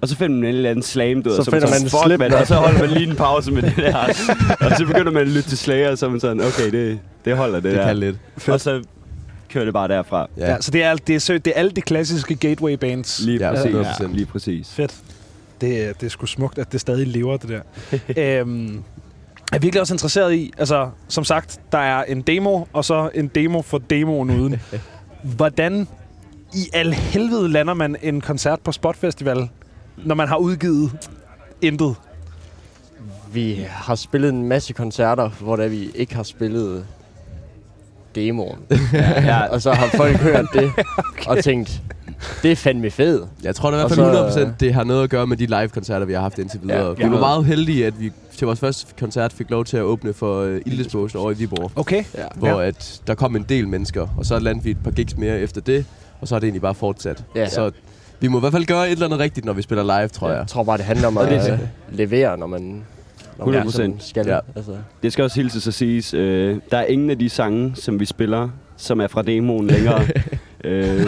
Og 0.00 0.08
så 0.08 0.16
finder 0.16 0.36
man 0.36 0.48
en 0.48 0.54
eller 0.54 0.70
anden 0.70 0.82
slam, 0.82 1.22
du 1.22 1.28
ved, 1.28 1.36
Så 1.36 1.44
som 1.44 1.52
finder 1.52 1.68
man 1.70 1.80
fuck, 1.80 1.90
Slipknot. 2.04 2.18
mand, 2.18 2.32
og 2.34 2.46
så 2.46 2.54
holder 2.54 2.80
man 2.80 2.90
lige 2.90 3.10
en 3.10 3.16
pause 3.16 3.52
med 3.52 3.62
det 3.62 3.72
der. 3.76 3.96
og 4.70 4.76
så 4.76 4.84
begynder 4.86 5.10
man 5.12 5.22
at 5.22 5.28
lytte 5.28 5.48
til 5.48 5.58
Slayer, 5.58 5.90
og 5.90 5.98
så 5.98 6.06
er 6.06 6.10
man 6.10 6.20
sådan, 6.20 6.40
okay, 6.40 6.70
det, 6.72 6.98
det 7.24 7.36
holder 7.36 7.54
det, 7.54 7.64
det 7.64 7.72
der. 7.74 7.86
kan 7.86 7.96
lidt. 7.96 8.16
Og 8.48 8.60
så 8.60 8.82
kører 9.48 9.64
det 9.64 9.74
bare 9.74 9.88
derfra. 9.88 10.26
Ja. 10.38 10.50
ja, 10.50 10.60
så 10.60 10.70
det 10.70 10.82
er, 10.82 10.94
det, 10.94 11.30
er, 11.30 11.38
det 11.38 11.46
er 11.46 11.58
alle 11.58 11.70
de 11.70 11.80
klassiske 11.80 12.34
gateway 12.34 12.72
bands. 12.74 13.20
Lige 13.24 13.38
Ja, 13.38 13.50
præcis. 13.54 13.74
100%. 13.74 14.02
Ja, 14.02 14.08
lige 14.12 14.26
præcis. 14.26 14.70
Fedt. 14.72 14.94
Det, 15.60 15.88
er- 15.88 15.92
det 15.92 16.06
er 16.06 16.10
sgu 16.10 16.26
smukt, 16.26 16.58
at 16.58 16.72
det 16.72 16.80
stadig 16.80 17.06
lever, 17.06 17.36
det 17.36 17.48
der. 17.48 17.60
øhm, 18.40 18.82
er 19.52 19.58
virkelig 19.58 19.80
også 19.80 19.94
interesseret 19.94 20.34
i, 20.34 20.52
altså 20.58 20.88
som 21.08 21.24
sagt, 21.24 21.60
der 21.72 21.78
er 21.78 22.04
en 22.04 22.20
demo, 22.22 22.64
og 22.72 22.84
så 22.84 23.10
en 23.14 23.28
demo 23.34 23.62
for 23.62 23.78
demoen 23.78 24.30
uden. 24.40 24.60
Hvordan 25.36 25.88
i 26.54 26.68
al 26.72 26.92
helvede 26.92 27.48
lander 27.48 27.74
man 27.74 27.96
en 28.02 28.20
koncert 28.20 28.60
på 28.60 28.72
Spot 28.72 28.96
Festival, 28.96 29.48
når 29.96 30.14
man 30.14 30.28
har 30.28 30.36
udgivet 30.36 30.90
intet? 31.62 31.94
Vi 33.32 33.64
har 33.70 33.94
spillet 33.94 34.28
en 34.32 34.42
masse 34.48 34.72
koncerter, 34.72 35.28
hvor 35.40 35.56
der 35.56 35.68
vi 35.68 35.90
ikke 35.94 36.14
har 36.14 36.22
spillet 36.22 36.86
demoen. 38.14 38.58
Ja, 38.92 39.44
Og 39.52 39.62
så 39.62 39.72
har 39.72 39.86
folk 39.96 40.16
hørt 40.16 40.46
det 40.52 40.72
og 41.26 41.44
tænkt, 41.44 41.82
det 42.42 42.52
er 42.52 42.56
fandme 42.56 42.90
fedt. 42.90 43.28
Jeg 43.42 43.54
tror 43.54 43.70
da 43.70 43.76
i 43.76 43.80
hvert 43.80 43.92
fald 43.92 44.32
så- 44.32 44.44
100% 44.46 44.50
det 44.60 44.74
har 44.74 44.84
noget 44.84 45.02
at 45.04 45.10
gøre 45.10 45.26
med 45.26 45.36
de 45.36 45.46
live-koncerter, 45.46 46.06
vi 46.06 46.12
har 46.12 46.20
haft 46.20 46.38
indtil 46.38 46.60
videre. 46.62 46.86
Ja, 46.86 46.92
vi 46.92 47.02
ja. 47.02 47.08
var 47.08 47.18
meget 47.18 47.44
heldige, 47.44 47.86
at 47.86 48.00
vi 48.00 48.12
til 48.36 48.46
vores 48.46 48.60
første 48.60 48.94
koncert 48.98 49.32
fik 49.32 49.50
lov 49.50 49.64
til 49.64 49.76
at 49.76 49.82
åbne 49.82 50.12
for 50.12 50.44
uh, 50.44 50.56
Ildesbåsen 50.66 51.18
over 51.18 51.30
i 51.30 51.34
Viborg. 51.34 51.70
Okay. 51.76 52.04
Ja. 52.14 52.26
Hvor 52.34 52.60
at 52.60 53.00
der 53.06 53.14
kom 53.14 53.36
en 53.36 53.46
del 53.48 53.68
mennesker, 53.68 54.06
og 54.16 54.26
så 54.26 54.38
landte 54.38 54.64
vi 54.64 54.70
et 54.70 54.82
par 54.84 54.90
gigs 54.90 55.16
mere 55.16 55.40
efter 55.40 55.60
det, 55.60 55.84
og 56.20 56.28
så 56.28 56.34
er 56.34 56.38
det 56.38 56.46
egentlig 56.46 56.62
bare 56.62 56.74
fortsat. 56.74 57.24
Ja. 57.34 57.48
Så 57.48 57.70
vi 58.20 58.28
må 58.28 58.38
i 58.38 58.40
hvert 58.40 58.52
fald 58.52 58.66
gøre 58.66 58.86
et 58.86 58.92
eller 58.92 59.06
andet 59.06 59.20
rigtigt, 59.20 59.46
når 59.46 59.52
vi 59.52 59.62
spiller 59.62 59.98
live, 59.98 60.08
tror 60.08 60.28
jeg. 60.28 60.38
Jeg 60.38 60.46
tror 60.46 60.64
bare, 60.64 60.76
det 60.76 60.84
handler 60.84 61.08
om 61.08 61.14
det 61.14 61.22
at 61.22 61.52
øh, 61.52 61.58
levere, 61.92 62.38
når 62.38 62.46
man, 62.46 62.84
når 63.38 63.46
man 63.46 63.62
100%. 63.62 63.70
sådan 63.70 63.96
skal. 63.98 64.26
Ja. 64.26 64.38
Altså. 64.56 64.76
Det 65.02 65.12
skal 65.12 65.22
også 65.22 65.40
hilses 65.40 65.66
at 65.66 65.74
siges, 65.74 66.14
øh, 66.14 66.56
der 66.70 66.78
er 66.78 66.84
ingen 66.84 67.10
af 67.10 67.18
de 67.18 67.28
sange, 67.28 67.72
som 67.74 68.00
vi 68.00 68.04
spiller, 68.04 68.48
som 68.76 69.00
er 69.00 69.06
fra 69.06 69.22
demoen 69.22 69.66
længere. 69.66 70.06
øh, 70.64 71.06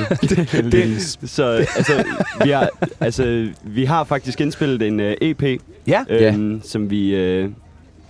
det, 0.72 1.18
så 1.24 1.44
altså 1.76 2.04
vi, 2.44 2.50
har, 2.50 2.68
altså, 3.00 3.48
vi 3.62 3.84
har 3.84 4.04
faktisk 4.04 4.40
indspillet 4.40 4.82
en 4.82 5.00
øh, 5.00 5.16
EP, 5.20 5.42
Ja. 5.88 6.02
øh, 6.08 6.54
som, 6.62 6.90
vi, 6.90 7.14
øh, 7.14 7.48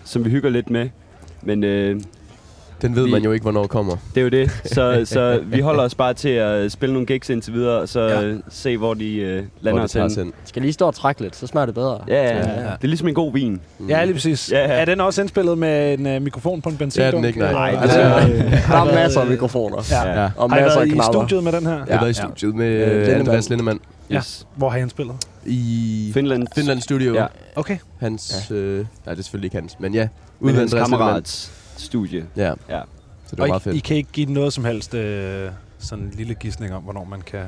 som 0.05 0.25
vi 0.25 0.31
hygger 0.31 0.51
lidt 0.51 0.71
med. 0.71 0.89
Men 1.43 1.65
øh, 1.65 2.01
Den 2.83 2.97
ved 2.97 3.05
Vi- 3.05 3.11
man 3.11 3.23
jo 3.23 3.33
ikke, 3.33 3.43
hvornår 3.43 3.67
kommer. 3.67 3.97
det 4.15 4.21
er 4.21 4.25
jo 4.25 4.29
det. 4.29 4.51
Så, 4.65 5.03
så 5.05 5.41
vi 5.47 5.61
holder 5.61 5.83
os 5.85 5.95
bare 5.95 6.15
til 6.15 6.29
at 6.29 6.73
spille 6.73 6.93
nogle 6.93 7.07
gigs 7.07 7.31
indtil 7.31 7.53
videre, 7.53 7.79
og 7.81 7.89
så 7.89 8.01
Ja. 8.01 8.21
ja. 8.21 8.35
se, 8.51 8.77
hvor 8.77 8.95
de 8.95 9.17
øh, 9.17 9.37
Hvor 9.37 9.45
lander 9.61 9.87
det 9.87 10.03
os 10.03 10.15
hen. 10.15 10.33
Skal 10.45 10.63
lige 10.63 10.73
stå 10.73 10.87
og 10.87 10.95
trække 10.95 11.23
lidt, 11.23 11.37
så 11.37 11.47
smager 11.47 11.67
det 11.67 11.75
bedre. 11.75 11.99
Ja, 12.09 12.15
ja, 12.15 12.23
Ja, 12.23 12.37
ja. 12.37 12.61
ja. 12.61 12.67
Det 12.67 12.85
er 12.85 12.89
ligesom 12.89 13.09
en 13.09 13.15
god 13.15 13.33
vin. 13.33 13.61
Ja, 13.89 14.05
lige 14.05 14.15
præcis. 14.15 14.53
Ja, 14.53 14.59
ja. 14.59 14.81
Er 14.81 14.85
den 14.85 15.01
også 15.01 15.21
indspillet 15.21 15.59
med 15.59 15.99
en 15.99 16.17
uh, 16.17 16.23
mikrofon 16.23 16.61
på 16.63 16.69
en 16.69 16.77
benzindunk? 16.77 17.13
Det 17.13 17.19
er 17.19 17.21
den 17.21 17.25
ikke, 17.29 17.39
nej. 17.41 17.53
Nej, 17.53 17.71
det 17.71 17.79
Altså, 17.83 18.01
er- 18.01 18.17
øh, 18.29 18.51
Der 18.51 18.57
har 18.57 18.81
er 18.81 18.85
været, 18.85 18.95
masser 18.95 19.21
af 19.21 19.25
øh, 19.25 19.31
mikrofoner. 19.31 19.77
Ja. 19.91 20.21
Ja. 20.23 20.31
Og 20.37 20.51
Har 20.51 20.59
I 20.59 20.61
masser 20.63 20.81
af 20.81 20.85
været 20.87 20.87
i 20.87 20.91
knapper. 20.91 21.13
studiet 21.27 21.45
med 21.45 21.53
den 21.53 21.67
her? 21.67 21.73
Jeg 21.89 21.99
har 21.99 22.05
været 22.05 22.11
i 22.11 22.15
studiet 22.15 22.55
med 22.55 22.67
Øh, 22.67 22.81
øh, 22.81 22.89
Lindemann. 22.97 23.21
Andreas 23.21 23.49
Lindemann 23.49 23.81
Ja. 24.11 24.17
Yes. 24.17 24.47
Hvor 24.57 24.69
har 24.69 24.79
I 24.79 24.89
spillet? 24.89 25.15
I 25.49 26.11
Finland. 26.15 26.47
Finland 26.55 26.81
Studio. 26.81 27.15
Ja. 27.15 27.27
Okay. 27.57 27.79
Hans, 28.01 28.51
øh, 28.51 28.77
nej, 28.79 28.85
det 29.15 29.19
er 29.19 29.23
selvfølgelig 29.23 29.47
ikke 29.47 29.57
hans, 29.57 29.81
men 29.81 29.95
ja. 29.95 30.09
Ved 30.41 30.55
hans 30.55 30.75
kammerats 30.75 31.53
studie. 31.77 32.25
Ja, 32.37 32.43
Ja. 32.69 32.81
så 33.27 33.31
det 33.31 33.39
var 33.39 33.45
Og 33.45 33.49
meget 33.49 33.61
I, 33.61 33.65
fedt. 33.65 33.77
I 33.77 33.79
kan 33.79 33.97
ikke 33.97 34.11
give 34.13 34.33
noget 34.33 34.53
som 34.53 34.65
helst 34.65 34.95
øh, 34.95 35.51
sådan 35.79 36.05
en 36.05 36.13
lille 36.17 36.35
gidsning 36.35 36.75
om, 36.75 36.83
hvornår 36.83 37.05
man 37.05 37.21
kan 37.23 37.41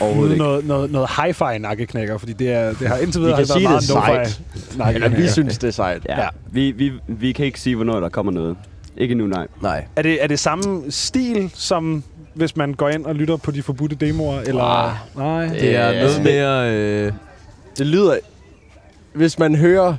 Overhovedet 0.00 0.20
flyde 0.20 0.34
ikke. 0.34 0.44
noget, 0.44 0.64
noget, 0.66 0.90
noget 0.92 1.08
hi-fi 1.08 1.58
nakkeknækker, 1.58 2.18
fordi 2.18 2.32
det, 2.32 2.52
er, 2.52 2.68
det 2.74 2.88
har 2.88 2.96
indtil 2.96 3.20
Vi 3.20 3.24
videre 3.26 3.38
kan 3.44 3.48
været 3.48 3.62
meget 3.62 3.82
det 3.82 3.90
er 3.90 4.24
no-fi 4.24 4.78
nakkeknækker. 4.78 5.16
vi 5.20 5.28
synes, 5.28 5.58
det 5.58 5.68
er 5.68 5.72
sejt. 5.72 6.04
Ja. 6.08 6.14
Ja. 6.16 6.22
ja. 6.22 6.28
Vi, 6.50 6.70
vi, 6.70 6.92
vi 7.06 7.32
kan 7.32 7.46
ikke 7.46 7.60
sige, 7.60 7.76
hvornår 7.76 8.00
der 8.00 8.08
kommer 8.08 8.32
noget. 8.32 8.56
Ikke 8.96 9.14
nu, 9.14 9.26
nej. 9.26 9.46
Nej. 9.62 9.84
Er 9.96 10.02
det, 10.02 10.22
er 10.22 10.26
det 10.26 10.38
samme 10.38 10.82
stil, 10.90 11.50
som 11.54 12.02
hvis 12.34 12.56
man 12.56 12.74
går 12.74 12.88
ind 12.88 13.06
og 13.06 13.14
lytter 13.14 13.36
på 13.36 13.50
de 13.50 13.62
forbudte 13.62 13.96
demoer? 13.96 14.40
Eller? 14.40 14.62
Ah, 14.62 14.94
Nej. 15.16 15.46
Det 15.58 15.76
er 15.76 15.84
noget 15.92 15.96
altså, 16.02 16.22
mere... 16.22 16.70
Øh, 16.74 17.12
Det 17.78 17.86
lyder... 17.86 18.18
Hvis 19.14 19.38
man 19.38 19.54
hører 19.54 19.94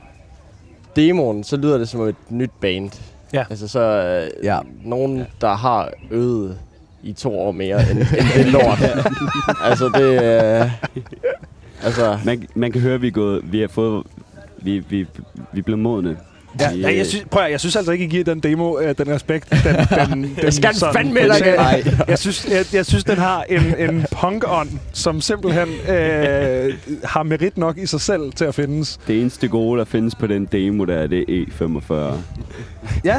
demoen, 0.96 1.44
så 1.44 1.58
lyder 1.58 1.78
det 1.78 1.90
som 1.90 2.02
et 2.02 2.16
nyt 2.30 2.52
band. 2.62 2.92
Ja. 3.34 3.44
Altså 3.50 3.68
så 3.68 3.80
øh, 3.80 4.46
Ja. 4.46 4.60
nogen, 4.86 5.24
der 5.42 5.56
har 5.56 5.90
øvet 6.12 6.58
i 7.04 7.14
to 7.14 7.40
år 7.40 7.52
mere 7.52 7.82
end, 7.92 8.00
end 8.00 8.28
det 8.36 8.46
lort. 8.56 8.80
altså 9.64 9.90
det... 9.96 10.24
Øh, 10.24 10.72
altså, 11.84 12.20
Man, 12.26 12.48
man 12.56 12.72
kan 12.72 12.82
høre, 12.82 12.94
at 12.96 13.02
vi 13.02 13.08
er, 13.08 13.12
gået, 13.12 13.42
vi 13.52 13.60
har 13.60 13.68
fået... 13.68 14.04
Vi, 14.58 14.80
vi, 14.80 15.08
vi 15.54 15.60
er 15.60 15.64
blevet 15.64 15.80
modne. 15.80 16.18
Ja, 16.60 16.72
Vi, 16.74 16.82
ja, 16.82 16.98
jeg, 16.98 17.06
synes, 17.06 17.26
prøv 17.32 17.44
at, 17.44 17.52
jeg 17.52 17.60
synes 17.60 17.76
altså 17.76 17.92
ikke, 17.92 18.06
I 18.06 18.08
giver 18.08 18.24
den 18.24 18.40
demo 18.40 18.80
øh, 18.80 18.96
den 18.98 19.08
respekt. 19.16 19.50
Den, 19.52 19.76
den, 19.76 20.36
den, 20.42 20.52
skal 20.52 20.70
den 20.70 20.80
sådan 20.80 20.94
fandme 20.96 21.20
heller 21.20 21.36
ikke. 21.36 21.58
fortjener. 21.58 22.04
Jeg 22.08 22.20
synes, 22.20 22.48
jeg, 22.52 22.66
jeg 22.74 22.86
synes, 22.86 23.04
den 23.04 23.18
har 23.18 23.44
en, 23.50 23.76
en 23.90 24.06
punk-ånd, 24.22 24.70
som 24.94 25.22
simpelthen 25.22 25.68
øh, 25.90 26.74
har 27.04 27.24
merit 27.24 27.58
nok 27.58 27.78
i 27.78 27.86
sig 27.86 28.02
selv 28.02 28.32
til 28.32 28.46
at 28.46 28.56
findes. 28.56 29.00
Det 29.08 29.22
eneste 29.22 29.48
gode, 29.48 29.80
der 29.80 29.86
findes 29.86 30.16
på 30.16 30.28
den 30.28 30.46
demo, 30.52 30.86
der 30.86 30.96
er 30.96 31.08
det 31.08 31.26
E 31.30 31.42
E45. 31.64 31.94
Ja, 33.06 33.16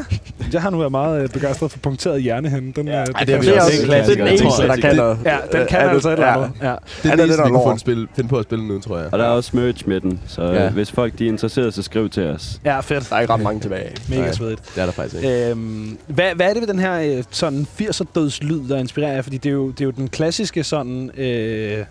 jeg 0.53 0.63
har 0.63 0.71
nu 0.71 0.79
været 0.79 0.91
meget 0.91 1.23
øh, 1.23 1.29
begejstret 1.29 1.71
for 1.71 1.79
punkteret 1.79 2.23
hjernehænde. 2.23 2.73
Den, 2.81 2.89
ja. 2.89 3.01
øh, 3.01 3.07
Ej, 3.15 3.21
det 3.21 3.27
det 3.27 3.35
er 3.35 3.39
også. 3.39 3.53
også- 3.61 3.83
Det 3.87 3.99
er 4.21 4.25
den 4.25 4.29
eneste, 4.29 4.63
der 4.69 4.77
kan 4.77 4.97
noget. 4.97 5.19
Ja, 5.25 5.37
den 5.53 5.67
kan 5.69 5.79
Er 5.79 5.85
det- 5.85 5.91
altså 5.95 6.09
et 6.09 6.13
eller 6.13 6.27
andet. 6.27 6.51
Ja. 6.63 6.75
det 7.03 7.13
er 7.13 7.17
det 7.17 7.29
der 7.29 7.43
kunne 7.43 7.53
lort? 7.53 7.65
finde, 7.69 7.81
spille, 7.81 8.07
finde 8.17 8.29
på 8.29 8.37
at 8.39 8.45
spille 8.45 8.69
nu, 8.69 8.81
tror 8.81 8.99
jeg. 8.99 9.09
Og 9.13 9.19
der 9.19 9.25
er 9.25 9.29
også 9.29 9.51
merch 9.57 9.89
med 9.89 10.01
den, 10.01 10.21
så 10.27 10.43
ja. 10.43 10.69
hvis 10.71 10.93
folk 10.93 11.19
de 11.19 11.25
er 11.25 11.29
interesseret, 11.29 11.75
så 11.75 11.83
skriv 11.83 12.09
til 12.11 12.23
os. 12.27 12.61
ja, 12.65 12.81
fedt. 12.81 13.13
Er 13.21 13.23
ikke 13.23 13.35
ret 13.35 13.41
mange 13.43 13.61
tilbage. 13.61 13.91
Mega 14.11 14.33
svedigt. 14.33 14.63
Det 14.75 14.81
er 14.81 14.85
der 14.87 14.93
faktisk 14.93 15.17
ikke. 15.17 15.51
Øhm, 15.51 15.99
hvad, 16.07 16.35
hvad 16.35 16.47
er 16.49 16.53
det 16.53 16.61
ved 16.61 16.69
den 16.69 16.79
her 16.79 17.17
øh, 17.19 17.25
sådan 17.31 17.67
80'er 17.81 18.05
dødslyd, 18.15 18.69
der 18.69 18.79
inspirerer 18.79 19.13
jer? 19.13 19.23
Fordi 19.23 19.37
det 19.37 19.49
er 19.49 19.53
jo, 19.55 19.71
det 19.71 19.81
er 19.81 19.85
jo 19.85 19.91
den 19.91 20.09
klassiske 20.09 20.65
sådan 20.65 21.11
øh, 21.19 21.85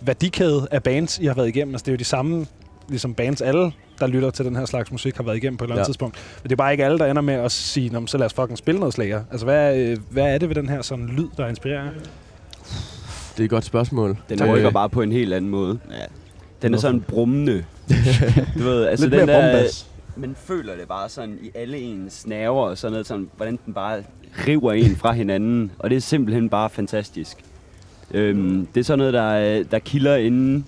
værdikæde 0.00 0.68
af 0.70 0.82
bands, 0.82 1.18
I 1.18 1.26
har 1.26 1.34
været 1.34 1.48
igennem. 1.48 1.74
Altså, 1.74 1.84
det 1.84 1.88
er 1.88 1.92
jo 1.92 1.98
de 1.98 2.04
samme 2.04 2.46
ligesom 2.88 3.14
bands, 3.14 3.40
alle, 3.42 3.72
der 4.00 4.06
lytter 4.06 4.30
til 4.30 4.44
den 4.44 4.56
her 4.56 4.64
slags 4.64 4.92
musik, 4.92 5.16
har 5.16 5.22
været 5.22 5.36
igennem 5.36 5.56
på 5.56 5.64
et 5.64 5.66
eller 5.66 5.74
andet 5.74 5.84
Ja. 5.84 5.88
tidspunkt. 5.88 6.16
Men 6.42 6.48
det 6.48 6.52
er 6.52 6.56
bare 6.56 6.72
ikke 6.72 6.84
alle, 6.84 6.98
der 6.98 7.06
ender 7.06 7.22
med 7.22 7.34
at 7.34 7.52
sige, 7.52 7.90
"Nå, 7.90 8.00
men 8.00 8.08
så 8.08 8.18
lad 8.18 8.26
os 8.26 8.32
fucking 8.34 8.58
spille 8.58 8.78
noget 8.80 8.94
slager. 8.94 9.22
Altså, 9.30 9.46
hvad, 9.46 9.76
øh, 9.78 9.96
hvad 10.10 10.24
er 10.34 10.38
det 10.38 10.48
ved 10.48 10.56
den 10.56 10.68
her 10.68 10.82
sådan 10.82 11.06
lyd, 11.06 11.26
der 11.36 11.48
inspirerer 11.48 11.84
jer? 11.84 11.90
Det 13.36 13.40
er 13.40 13.44
et 13.44 13.50
godt 13.50 13.64
spørgsmål. 13.64 14.16
Den 14.28 14.42
Øh, 14.42 14.50
rykker 14.52 14.70
bare 14.70 14.88
på 14.88 15.02
en 15.02 15.12
helt 15.12 15.34
anden 15.34 15.50
måde. 15.50 15.78
Ja. 15.90 16.04
Den 16.62 16.74
er 16.74 16.78
sådan 16.78 17.00
brummende. 17.00 17.64
du 18.58 18.62
ved, 18.62 18.86
altså 18.86 19.06
Lidt 19.06 19.18
den 19.20 19.26
mere 19.26 19.36
der. 19.58 19.68
Man 20.16 20.36
føler 20.38 20.76
det 20.76 20.88
bare 20.88 21.08
sådan 21.08 21.38
i 21.42 21.50
alle 21.54 21.78
ens 21.78 22.26
nerver 22.26 22.62
og 22.68 22.78
sådan 22.78 22.92
noget, 22.92 23.06
sådan, 23.06 23.28
hvordan 23.36 23.58
den 23.66 23.74
bare 23.74 24.02
river 24.46 24.72
en 24.72 24.96
fra 24.96 25.12
hinanden. 25.12 25.70
Og 25.78 25.90
det 25.90 25.96
er 25.96 26.00
simpelthen 26.00 26.48
bare 26.48 26.70
fantastisk. 26.70 27.36
Øhm, 28.10 28.66
det 28.74 28.80
er 28.80 28.84
sådan 28.84 28.98
noget, 28.98 29.14
der, 29.14 29.62
der 29.70 29.78
kilder 29.78 30.16
inden, 30.16 30.66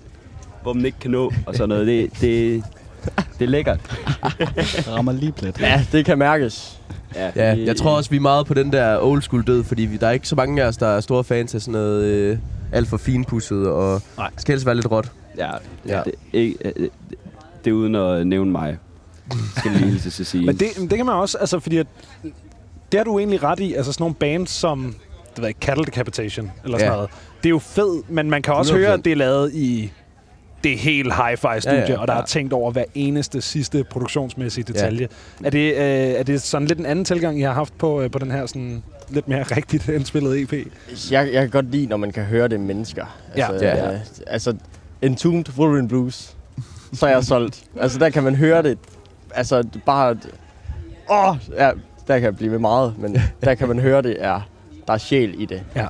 hvor 0.61 0.73
man 0.73 0.85
ikke 0.85 0.99
kan 0.99 1.11
nå, 1.11 1.31
og 1.45 1.55
sådan 1.55 1.69
noget. 1.69 1.87
Det, 1.87 2.11
det, 2.21 2.63
det 3.39 3.45
er 3.45 3.49
lækkert. 3.49 3.79
Rammer 4.93 5.11
lige 5.11 5.31
plet. 5.31 5.59
Ja, 5.61 5.85
det 5.91 6.05
kan 6.05 6.17
mærkes. 6.17 6.79
Ja, 7.15 7.31
det- 7.55 7.67
jeg 7.67 7.75
tror 7.75 7.97
også, 7.97 8.09
vi 8.09 8.15
er 8.15 8.19
meget 8.21 8.45
på 8.45 8.53
den 8.53 8.71
der 8.73 8.99
old 9.01 9.21
school 9.21 9.43
død, 9.47 9.63
fordi 9.63 9.81
vi, 9.85 9.97
der 9.97 10.07
er 10.07 10.11
ikke 10.11 10.27
så 10.27 10.35
mange 10.35 10.63
af 10.63 10.67
os, 10.67 10.77
der 10.77 10.87
er 10.87 10.99
store 10.99 11.23
fans 11.23 11.55
af 11.55 11.61
sådan 11.61 11.71
noget 11.71 12.03
øh, 12.05 12.37
alt 12.71 12.87
for 12.87 12.97
finpudset, 12.97 13.67
og 13.67 14.01
Nej. 14.17 14.29
skal 14.37 14.53
helst 14.53 14.65
være 14.65 14.75
lidt 14.75 14.91
råt. 14.91 15.11
Ja, 15.37 15.49
Ja. 15.87 15.97
ja. 15.97 16.01
Det, 16.03 16.13
ikke, 16.33 16.55
øh, 16.65 16.73
det, 16.75 16.89
det 17.65 17.71
er 17.71 17.75
uden 17.75 17.95
at 17.95 18.27
nævne 18.27 18.51
mig. 18.51 18.77
Skal 19.57 19.71
lige 19.71 19.85
hilse 19.85 20.09
til 20.09 20.23
at 20.23 20.27
sige. 20.27 20.45
Men 20.45 20.55
det, 20.59 20.67
men 20.79 20.89
det 20.89 20.97
kan 20.97 21.05
man 21.05 21.15
også, 21.15 21.37
altså 21.37 21.59
fordi 21.59 21.77
at, 21.77 21.87
det 22.91 22.97
har 22.97 23.03
du 23.03 23.19
egentlig 23.19 23.43
ret 23.43 23.59
i, 23.59 23.73
altså 23.73 23.91
sådan 23.93 24.01
nogle 24.03 24.15
bands 24.15 24.49
som, 24.49 24.95
det 25.35 25.41
ved 25.41 25.47
ikke, 25.47 25.59
Cattle 25.59 25.85
Decapitation, 25.85 26.51
eller 26.63 26.77
sådan 26.77 26.91
Ja. 26.91 26.95
noget. 26.95 27.09
Det 27.37 27.45
er 27.45 27.49
jo 27.49 27.59
fedt, 27.59 28.09
men 28.11 28.29
man 28.29 28.41
kan 28.41 28.53
også 28.53 28.73
100%. 28.73 28.77
høre, 28.77 28.93
at 28.93 29.05
det 29.05 29.11
er 29.11 29.15
lavet 29.15 29.53
i 29.53 29.91
det 30.63 30.77
helt 30.79 31.13
hi-fi 31.13 31.59
studie, 31.59 31.79
Ja, 31.79 31.89
ja, 31.91 31.97
og 31.99 32.07
der 32.07 32.13
ja. 32.13 32.21
er 32.21 32.25
tænkt 32.25 32.53
over 32.53 32.71
hver 32.71 32.83
eneste 32.95 33.41
sidste 33.41 33.83
produktionsmæssige 33.83 34.63
detalje. 34.63 35.07
Er, 35.43 35.49
det, 35.49 35.73
øh, 35.73 35.79
er 35.79 36.23
det 36.23 36.41
sådan 36.41 36.67
lidt 36.67 36.79
en 36.79 36.85
anden 36.85 37.05
tilgang, 37.05 37.39
I 37.39 37.41
har 37.41 37.53
haft 37.53 37.77
på, 37.77 38.01
øh, 38.01 38.11
på 38.11 38.19
den 38.19 38.31
her 38.31 38.45
sådan 38.45 38.83
lidt 39.09 39.27
mere 39.27 39.43
rigtigt 39.57 39.87
indspillede 39.89 40.41
EP? 40.41 40.53
Jeg, 40.53 40.63
jeg 41.11 41.41
kan 41.41 41.49
godt 41.49 41.71
lide, 41.71 41.85
når 41.85 41.97
man 41.97 42.11
kan 42.11 42.23
høre 42.23 42.47
det 42.47 42.59
mennesker. 42.59 43.05
Ja. 43.37 43.51
Altså, 43.51 43.65
Ja. 43.65 43.93
øh, 43.93 43.99
altså 44.27 44.53
Entombed 45.01 45.45
Wolverine 45.57 45.87
Blues, 45.87 46.35
så 46.93 47.05
er 47.05 47.11
jeg 47.11 47.23
solgt. 47.23 47.63
Altså, 47.79 47.99
der 47.99 48.09
kan 48.09 48.23
man 48.23 48.35
høre 48.35 48.63
det. 48.63 48.77
Altså, 49.35 49.63
bare... 49.85 50.17
Åh, 51.11 51.35
ja, 51.57 51.71
der 52.07 52.13
kan 52.19 52.23
jeg 52.23 52.35
blive 52.37 52.51
med 52.51 52.59
meget, 52.59 52.93
men 52.97 53.17
der 53.43 53.55
kan 53.55 53.67
man 53.67 53.79
høre 53.79 54.01
det, 54.01 54.15
er, 54.19 54.41
der 54.87 54.93
er 54.93 54.97
sjæl 54.97 55.41
i 55.41 55.45
det. 55.45 55.63
Ja. 55.75 55.85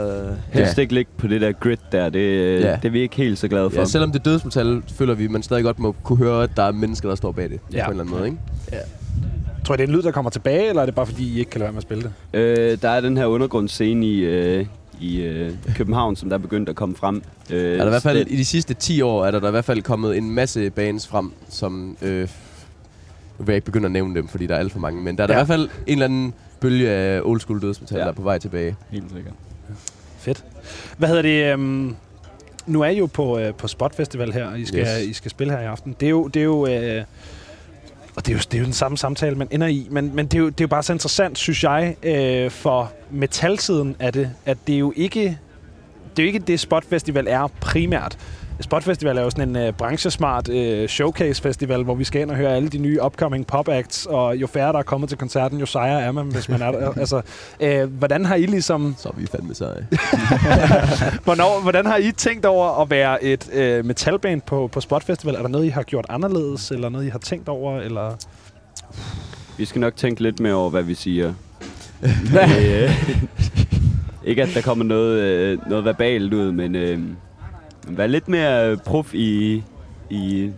Øh, 0.00 0.32
Helst 0.52 0.78
ikke 0.78 0.94
ligge 0.94 1.10
på 1.16 1.26
det 1.26 1.40
der 1.40 1.52
grid 1.52 1.76
der. 1.92 2.08
Det, 2.08 2.18
øh, 2.20 2.60
Ja. 2.60 2.72
det 2.76 2.84
er 2.84 2.90
vi 2.90 3.00
ikke 3.00 3.16
helt 3.16 3.38
så 3.38 3.48
glade 3.48 3.70
for. 3.70 3.78
Ja, 3.80 3.84
selvom 3.84 4.12
det 4.12 4.18
er 4.18 4.22
dødsmetal, 4.22 4.82
føler 4.94 5.14
vi, 5.14 5.28
man 5.28 5.42
stadig 5.42 5.64
godt 5.64 5.78
må 5.78 5.94
kunne 6.04 6.18
høre, 6.18 6.42
at 6.42 6.50
der 6.56 6.62
er 6.62 6.72
mennesker, 6.72 7.08
der 7.08 7.16
står 7.16 7.32
bag 7.32 7.50
det. 7.50 7.60
Ja. 7.72 7.84
På 7.84 7.90
en 7.90 8.00
eller 8.00 8.04
anden 8.04 8.16
måde, 8.18 8.26
ikke? 8.26 8.84
Tror 9.64 9.74
I, 9.74 9.76
det 9.76 9.84
er 9.84 9.88
en 9.88 9.94
lyd, 9.94 10.02
der 10.02 10.10
kommer 10.10 10.30
tilbage, 10.30 10.68
eller 10.68 10.82
er 10.82 10.86
det 10.86 10.94
bare 10.94 11.06
fordi, 11.06 11.34
I 11.34 11.38
ikke 11.38 11.50
kan 11.50 11.58
lade 11.58 11.64
være 11.66 11.72
med 11.72 11.78
at 11.78 11.82
spille 11.82 12.02
det? 12.32 12.38
Øh, 12.38 12.78
der 12.82 12.88
er 12.88 13.00
den 13.00 13.16
her 13.16 13.26
undergrundsscene 13.26 14.06
i, 14.06 14.18
øh, 14.20 14.66
i 15.00 15.20
øh, 15.22 15.52
København, 15.76 16.16
som 16.16 16.28
der 16.28 16.36
er 16.36 16.40
begyndt 16.40 16.68
at 16.68 16.76
komme 16.76 16.96
frem. 16.96 17.22
Øh, 17.50 17.72
Er 17.72 17.76
der 17.76 17.86
i 17.86 17.88
hvert 17.88 18.02
fald, 18.02 18.18
det- 18.18 18.26
i 18.30 18.36
de 18.36 18.44
sidste 18.44 18.74
10 18.74 19.02
år, 19.02 19.26
er 19.26 19.30
der, 19.30 19.40
der 19.40 19.48
i 19.48 19.50
hvert 19.50 19.64
fald 19.64 19.82
kommet 19.82 20.16
en 20.16 20.30
masse 20.30 20.70
bands 20.70 21.06
frem, 21.08 21.32
som... 21.48 21.96
Øh, 22.02 22.28
nu 23.40 23.44
vil 23.46 23.52
jeg 23.52 23.56
ikke 23.56 23.64
begynde 23.66 23.86
at 23.86 23.92
nævne 23.92 24.14
dem, 24.14 24.28
fordi 24.28 24.46
der 24.46 24.54
er 24.54 24.58
alt 24.58 24.72
for 24.72 24.78
mange, 24.78 25.02
men 25.02 25.16
der 25.16 25.22
er 25.22 25.26
der 25.26 25.34
Ja. 25.34 25.38
i 25.38 25.44
hvert 25.46 25.54
fald 25.58 25.68
en 25.86 25.92
eller 25.92 26.04
anden 26.04 26.34
bølge 26.60 26.90
af 26.90 27.20
old 27.24 27.40
school 27.40 27.62
dødsmetal, 27.62 27.96
Ja. 27.98 28.02
der 28.04 28.08
er 28.10 28.14
på 28.14 28.22
vej 28.22 28.38
tilbage. 28.38 28.76
Helt 28.90 29.04
sikkert. 29.14 29.34
Fedt. 30.18 30.44
Hvad 30.98 31.08
hedder 31.08 31.22
det? 31.22 31.52
Øhm, 31.52 31.94
nu 32.66 32.80
er 32.80 32.86
I 32.88 32.98
jo 32.98 33.06
på, 33.06 33.38
øh, 33.38 33.54
på 33.54 33.68
Spot 33.68 33.94
Festival 33.94 34.32
her, 34.32 34.44
og 34.46 34.60
I 34.60 34.64
skal, 34.66 34.80
Yes. 34.80 35.06
I 35.08 35.12
skal 35.12 35.30
spille 35.30 35.52
her 35.52 35.60
i 35.60 35.64
aften. 35.64 35.96
Det 36.00 36.06
er 36.06 36.10
jo... 36.10 36.26
Det 36.26 36.40
er 36.40 36.44
jo 36.44 36.66
øh, 36.66 37.04
og 38.16 38.26
det 38.26 38.32
er, 38.32 38.36
jo, 38.36 38.40
det 38.50 38.54
er 38.54 38.58
jo 38.58 38.64
den 38.64 38.72
samme 38.72 38.98
samtale, 38.98 39.36
man 39.36 39.48
ender 39.50 39.66
i. 39.66 39.86
Men, 39.90 40.14
men 40.14 40.26
det, 40.26 40.34
er 40.34 40.38
jo, 40.38 40.46
det 40.48 40.60
er 40.60 40.64
jo 40.64 40.68
bare 40.68 40.82
så 40.82 40.92
interessant, 40.92 41.38
synes 41.38 41.64
jeg, 41.64 41.96
øh, 42.02 42.50
for 42.50 42.92
metalsiden 43.10 43.96
af 43.98 44.12
det, 44.12 44.30
at 44.46 44.58
det 44.66 44.74
er 44.74 44.78
jo 44.78 44.92
ikke 44.96 45.20
det, 46.16 46.22
er 46.22 46.22
jo 46.22 46.26
ikke 46.26 46.38
det 46.38 46.60
Spot 46.60 46.84
Festival 46.84 47.26
er 47.28 47.46
primært. 47.60 48.18
Spot 48.60 48.82
Festival 48.82 49.18
er 49.18 49.22
jo 49.22 49.30
sådan 49.30 49.56
en 49.56 49.68
uh, 49.68 49.74
branchesmart 49.74 50.48
uh, 50.48 50.86
showcase 50.86 51.42
festival, 51.42 51.82
hvor 51.82 51.94
vi 51.94 52.04
skal 52.04 52.22
ind 52.22 52.30
og 52.30 52.36
høre 52.36 52.56
alle 52.56 52.68
de 52.68 52.78
nye 52.78 52.98
upcoming 53.04 53.46
pop 53.46 53.68
acts, 53.68 54.06
og 54.06 54.36
jo 54.36 54.46
færre 54.46 54.72
der 54.72 54.78
er 54.78 54.82
kommet 54.82 55.08
til 55.08 55.18
koncerten, 55.18 55.58
jo 55.58 55.66
sejere 55.66 56.02
er 56.02 56.12
man, 56.12 56.26
hvis 56.26 56.48
man 56.48 56.62
er 56.62 56.72
der. 56.72 56.92
altså, 57.00 57.22
uh, 57.60 57.82
hvordan 57.82 58.24
har 58.24 58.34
I 58.34 58.46
ligesom 58.46 58.94
Så 58.98 59.08
er 59.08 59.12
vi 59.16 59.26
fandme 59.26 59.54
seje. 59.54 59.86
Hvornår, 61.24 61.62
hvordan 61.62 61.86
har 61.86 61.96
I 61.96 62.12
tænkt 62.12 62.44
over 62.46 62.82
at 62.82 62.90
være 62.90 63.24
et 63.24 63.50
øh, 63.52 63.84
metalband 63.84 64.40
på, 64.40 64.68
på 64.72 64.80
Spot 64.80 65.04
Festival? 65.04 65.34
Er 65.34 65.42
der 65.42 65.48
noget, 65.48 65.66
I 65.66 65.68
har 65.68 65.82
gjort 65.82 66.06
anderledes, 66.08 66.70
eller 66.70 66.88
noget, 66.88 67.06
I 67.06 67.08
har 67.08 67.18
tænkt 67.18 67.48
over? 67.48 67.80
Eller? 67.80 68.16
Vi 69.58 69.64
skal 69.64 69.80
nok 69.80 69.96
tænke 69.96 70.22
lidt 70.22 70.40
mere 70.40 70.54
over, 70.54 70.70
hvad 70.70 70.82
vi 70.82 70.94
siger. 70.94 71.34
øh, 72.60 72.90
ikke 74.24 74.42
at 74.42 74.48
der 74.54 74.60
kommer 74.60 74.84
noget, 74.84 75.20
øh, 75.20 75.58
noget 75.68 75.84
verbalt 75.84 76.34
ud, 76.34 76.52
men 76.52 76.74
øh, 76.74 76.98
vær 77.88 78.06
lidt 78.06 78.28
mere 78.28 78.76
prof 78.76 79.14
i, 79.14 79.62
i 80.10 80.50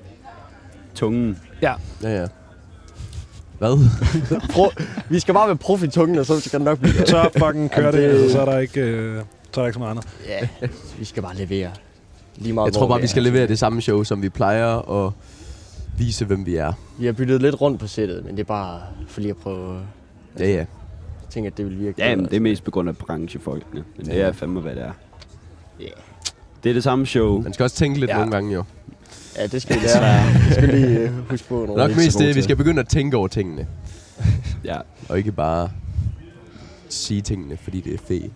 tungen. 0.95 1.39
Ja. 1.63 1.75
Ja, 2.03 2.21
ja. 2.21 2.27
Hvad? 3.59 3.89
pro- 4.55 4.83
vi 5.09 5.19
skal 5.21 5.35
bare 5.35 5.47
være 5.49 5.57
prof 5.57 5.83
i 5.83 5.89
tungen, 5.89 6.19
og 6.19 6.27
så 6.27 6.41
skal 6.41 6.59
det 6.61 6.65
nok 6.65 6.79
blive. 6.79 7.07
Så 7.07 7.31
fucking 7.39 7.71
kører 7.71 7.87
Jamen, 7.87 8.01
det, 8.03 8.11
det- 8.15 8.21
altså, 8.23 8.33
så 8.33 8.41
er 8.41 8.45
der 8.45 8.59
ikke, 8.59 8.81
øh, 8.81 9.23
så 9.53 9.61
er 9.61 9.63
der 9.63 9.67
ikke 9.67 9.75
så 9.75 9.79
meget 9.79 9.91
andet. 9.91 10.07
Ja, 10.29 10.49
vi 10.99 11.05
skal 11.05 11.23
bare 11.23 11.37
levere. 11.37 11.71
Lige 12.37 12.53
meget, 12.53 12.67
Jeg 12.67 12.73
tror 12.75 12.89
bare, 12.89 12.99
vi 12.99 13.05
er. 13.05 13.09
skal 13.09 13.23
levere 13.23 13.47
det 13.47 13.59
samme 13.59 13.81
show, 13.83 14.03
som 14.03 14.23
vi 14.23 14.29
plejer, 14.29 14.67
og 14.67 15.13
vise, 15.99 16.25
hvem 16.25 16.47
vi 16.47 16.57
er. 16.57 16.73
Vi 16.99 17.07
har 17.07 17.13
byttet 17.13 17.43
lidt 17.43 17.61
rundt 17.61 17.81
på 17.81 17.87
sættet, 17.87 18.25
men 18.25 18.35
det 18.37 18.41
er 18.41 18.45
bare 18.45 18.81
for 19.09 19.21
lige 19.21 19.31
at 19.31 19.37
prøve... 19.37 19.81
Ja, 20.39 20.47
ja. 20.47 20.57
Jeg 20.57 20.67
tænker, 21.31 21.51
at 21.51 21.57
det 21.57 21.67
vil 21.67 21.79
virke. 21.79 21.95
Ja, 22.03 22.17
men 22.17 22.25
det 22.25 22.37
er 22.37 22.41
mest 22.41 22.65
på 22.65 22.71
grund 22.71 22.89
af 22.89 22.97
branchefolkene. 22.97 23.85
Men 23.97 24.07
det 24.07 24.13
Ja. 24.15 24.21
er 24.21 24.33
fandme, 24.33 24.61
hvad 24.61 24.75
det 24.75 24.83
er. 24.83 24.93
Ja. 25.81 25.87
Det 26.65 26.71
er 26.71 26.75
det 26.75 26.83
samme 26.83 27.07
show. 27.07 27.43
Man 27.43 27.53
skal 27.53 27.65
også 27.65 27.77
tænke 27.77 28.01
lidt 28.01 28.11
Ja. 28.11 28.17
nogle 28.17 28.31
gange, 28.31 28.53
jo. 28.53 28.65
Ja, 29.37 29.47
det 29.47 29.63
skal 29.63 29.77
vi 29.77 29.81
lære. 29.87 30.33
Vi 30.49 30.53
skal 30.55 30.69
lige 30.69 30.99
øh, 30.99 31.31
huske 31.31 31.49
på 31.49 31.55
nogle 31.55 31.75
Nok 31.89 31.97
mest 31.97 32.19
det, 32.19 32.37
vi 32.37 32.43
skal 32.43 32.57
begynde 32.57 32.81
at 32.81 32.89
tænke 32.89 33.17
over 33.17 33.29
tingene. 33.29 33.67
Ja. 34.65 34.77
Og 35.09 35.19
ikke 35.19 35.33
bare 35.33 35.71
sige 36.89 37.21
tingene, 37.23 37.57
fordi 37.57 37.81
det 37.81 37.95
er 37.95 37.99
fedt. 38.09 38.33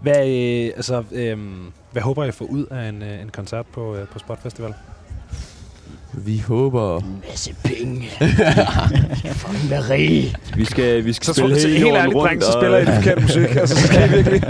Hvad, 0.00 0.28
øh, 0.28 0.72
altså, 0.76 1.04
øh, 1.12 1.38
hvad 1.92 2.02
håber 2.02 2.24
I 2.24 2.30
får 2.32 2.44
ud 2.44 2.66
af 2.66 2.88
en, 2.88 3.02
øh, 3.02 3.22
en 3.22 3.28
koncert 3.28 3.66
på, 3.66 3.96
øh, 3.96 4.08
på 4.08 4.18
Spot 4.18 4.42
Festival? 4.42 4.74
Vi 6.16 6.38
håber... 6.38 7.00
masse 7.30 7.54
penge. 7.64 8.08
Fucking 9.32 9.70
være 9.70 9.90
rige. 9.90 10.36
Vi 10.56 10.64
skal, 10.64 11.04
vi 11.04 11.12
skal 11.12 11.26
Så, 11.26 11.32
spille 11.34 11.56
hele 11.60 11.68
helt 11.78 11.96
ærligt, 11.96 12.14
rundt. 12.16 12.28
dreng, 12.28 12.42
så 12.42 12.48
og- 12.52 12.60
spiller 12.60 12.78
I 12.78 12.84
det 12.84 12.94
forkerte 12.94 13.20
musik. 13.22 13.56
Altså, 13.56 13.76
så 13.76 13.86
skal 13.86 14.10
I 14.10 14.12
virkelig... 14.16 14.42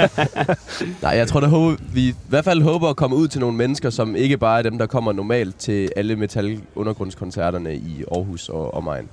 Nej, 1.02 1.10
jeg 1.16 1.28
tror, 1.28 1.40
der 1.40 1.48
håber, 1.48 1.76
vi 1.92 2.08
i 2.08 2.14
hvert 2.28 2.44
fald 2.44 2.62
håber 2.62 2.88
at 2.88 2.96
komme 2.96 3.16
ud 3.16 3.28
til 3.28 3.40
nogle 3.40 3.56
mennesker, 3.56 3.90
som 3.90 4.16
ikke 4.16 4.38
bare 4.38 4.58
er 4.58 4.62
dem, 4.62 4.78
der 4.78 4.86
kommer 4.86 5.12
normalt 5.12 5.56
til 5.58 5.90
alle 5.96 6.16
metal-undergrundskoncerterne 6.16 7.74
i 7.76 8.04
Aarhus 8.12 8.48
og 8.48 8.74
omegn. 8.74 9.08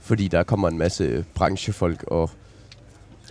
Fordi 0.00 0.28
der 0.28 0.42
kommer 0.42 0.68
en 0.68 0.78
masse 0.78 1.24
branchefolk 1.34 2.04
og 2.06 2.30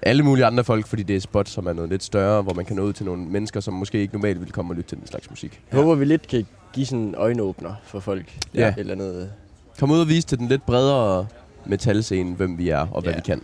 alle 0.03 0.24
mulige 0.24 0.46
andre 0.46 0.63
folk, 0.63 0.88
fordi 0.88 1.03
det 1.03 1.13
er 1.13 1.17
et 1.17 1.24
spot, 1.24 1.50
som 1.50 1.67
er 1.67 1.74
noget 1.74 1.89
lidt 1.91 2.03
større, 2.03 2.41
hvor 2.41 2.53
man 2.53 2.65
kan 2.65 2.75
nå 2.75 2.82
ud 2.82 2.94
til 2.94 3.06
nogle 3.06 3.22
mennesker, 3.25 3.60
som 3.60 3.74
måske 3.74 4.00
ikke 4.00 4.13
normalt 4.13 4.39
ville 4.39 4.51
komme 4.51 4.72
og 4.72 4.75
lytte 4.75 4.89
til 4.89 4.98
den 4.98 5.08
slags 5.08 5.29
musik. 5.29 5.60
Jeg 5.72 5.79
håber, 5.79 5.96
vi 5.96 6.06
lidt 6.06 6.27
kan 6.27 6.46
give 6.74 6.86
sådan 6.86 7.00
en 7.00 7.15
øjenåbner 7.17 7.74
for 7.83 8.00
folk. 8.00 8.38
Ja. 8.53 8.67
Et 8.69 8.74
eller 8.77 8.93
andet. 8.93 9.31
Kom 9.79 9.91
ud 9.91 10.00
og 10.00 10.07
vise 10.09 10.27
til 10.27 10.38
den 10.39 10.47
lidt 10.47 10.65
bredere 10.65 11.27
metalscene, 11.65 12.36
hvem 12.36 12.57
vi 12.57 12.69
er 12.69 12.88
og 12.91 13.01
hvad 13.01 13.12
Ja. 13.13 13.17
vi 13.17 13.21
kan. 13.25 13.41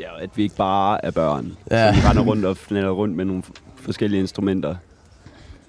Ja, 0.00 0.22
at 0.22 0.30
vi 0.36 0.42
ikke 0.42 0.56
bare 0.56 1.04
er 1.04 1.10
børn, 1.10 1.56
Ja. 1.70 1.86
ja. 1.86 1.94
som 1.94 2.02
render 2.08 2.22
rundt 2.22 2.44
og 2.44 2.56
fnaller 2.56 2.90
rundt 2.90 3.16
med 3.16 3.24
nogle 3.24 3.42
forskellige 3.76 4.20
instrumenter. 4.20 4.76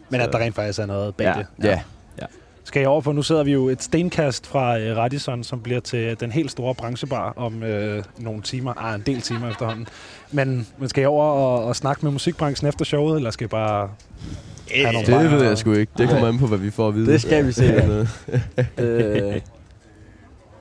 Men 0.10 0.22
at 0.22 0.30
der 0.32 0.40
rent 0.40 0.56
faktisk 0.56 0.80
er 0.80 0.86
noget 0.86 1.16
bag 1.16 1.26
Ja. 1.26 1.34
det. 1.34 1.68
Ja. 1.68 1.82
Skal 2.64 2.80
jeg 2.80 2.90
over 2.90 3.02
på, 3.02 3.12
nu 3.12 3.22
sidder 3.24 3.44
vi 3.44 3.52
jo 3.54 3.70
et 3.70 3.84
stenkast 3.84 4.48
fra 4.48 4.80
øh, 4.80 4.98
Radisson, 4.98 5.44
som 5.44 5.62
bliver 5.62 5.80
til 5.80 6.20
den 6.20 6.32
helt 6.32 6.52
store 6.52 6.76
branchebar 6.76 7.34
om 7.36 7.64
øh, 7.64 8.04
nogle 8.18 8.42
timer. 8.42 8.74
Ah, 8.78 8.96
en 8.96 9.02
del 9.06 9.22
timer 9.22 9.50
efterhånden. 9.50 9.88
Men, 10.32 10.68
men 10.78 10.90
skal 10.90 11.02
jeg 11.02 11.10
over 11.10 11.26
og, 11.26 11.66
og 11.66 11.76
snakke 11.76 12.06
med 12.06 12.12
musikbranchen 12.12 12.68
efter 12.70 12.86
showet, 12.86 13.16
eller 13.16 13.32
skal 13.32 13.46
jeg 13.46 13.50
bare... 13.50 13.90
have 14.76 14.94
nogle 14.94 15.24
Det 15.24 15.32
ved 15.32 15.44
jeg 15.48 15.58
sgu 15.58 15.74
ikke. 15.74 15.92
Det 15.98 16.10
kommer 16.10 16.28
an 16.28 16.38
på, 16.40 16.48
hvad 16.48 16.58
vi 16.58 16.70
får 16.72 16.88
at 16.88 16.96
vide. 16.96 17.12
Det 17.12 17.22
skal 17.22 17.48
vi 17.48 17.52
se. 17.52 17.64
Ja. 18.78 18.84
Øh, 18.84 19.42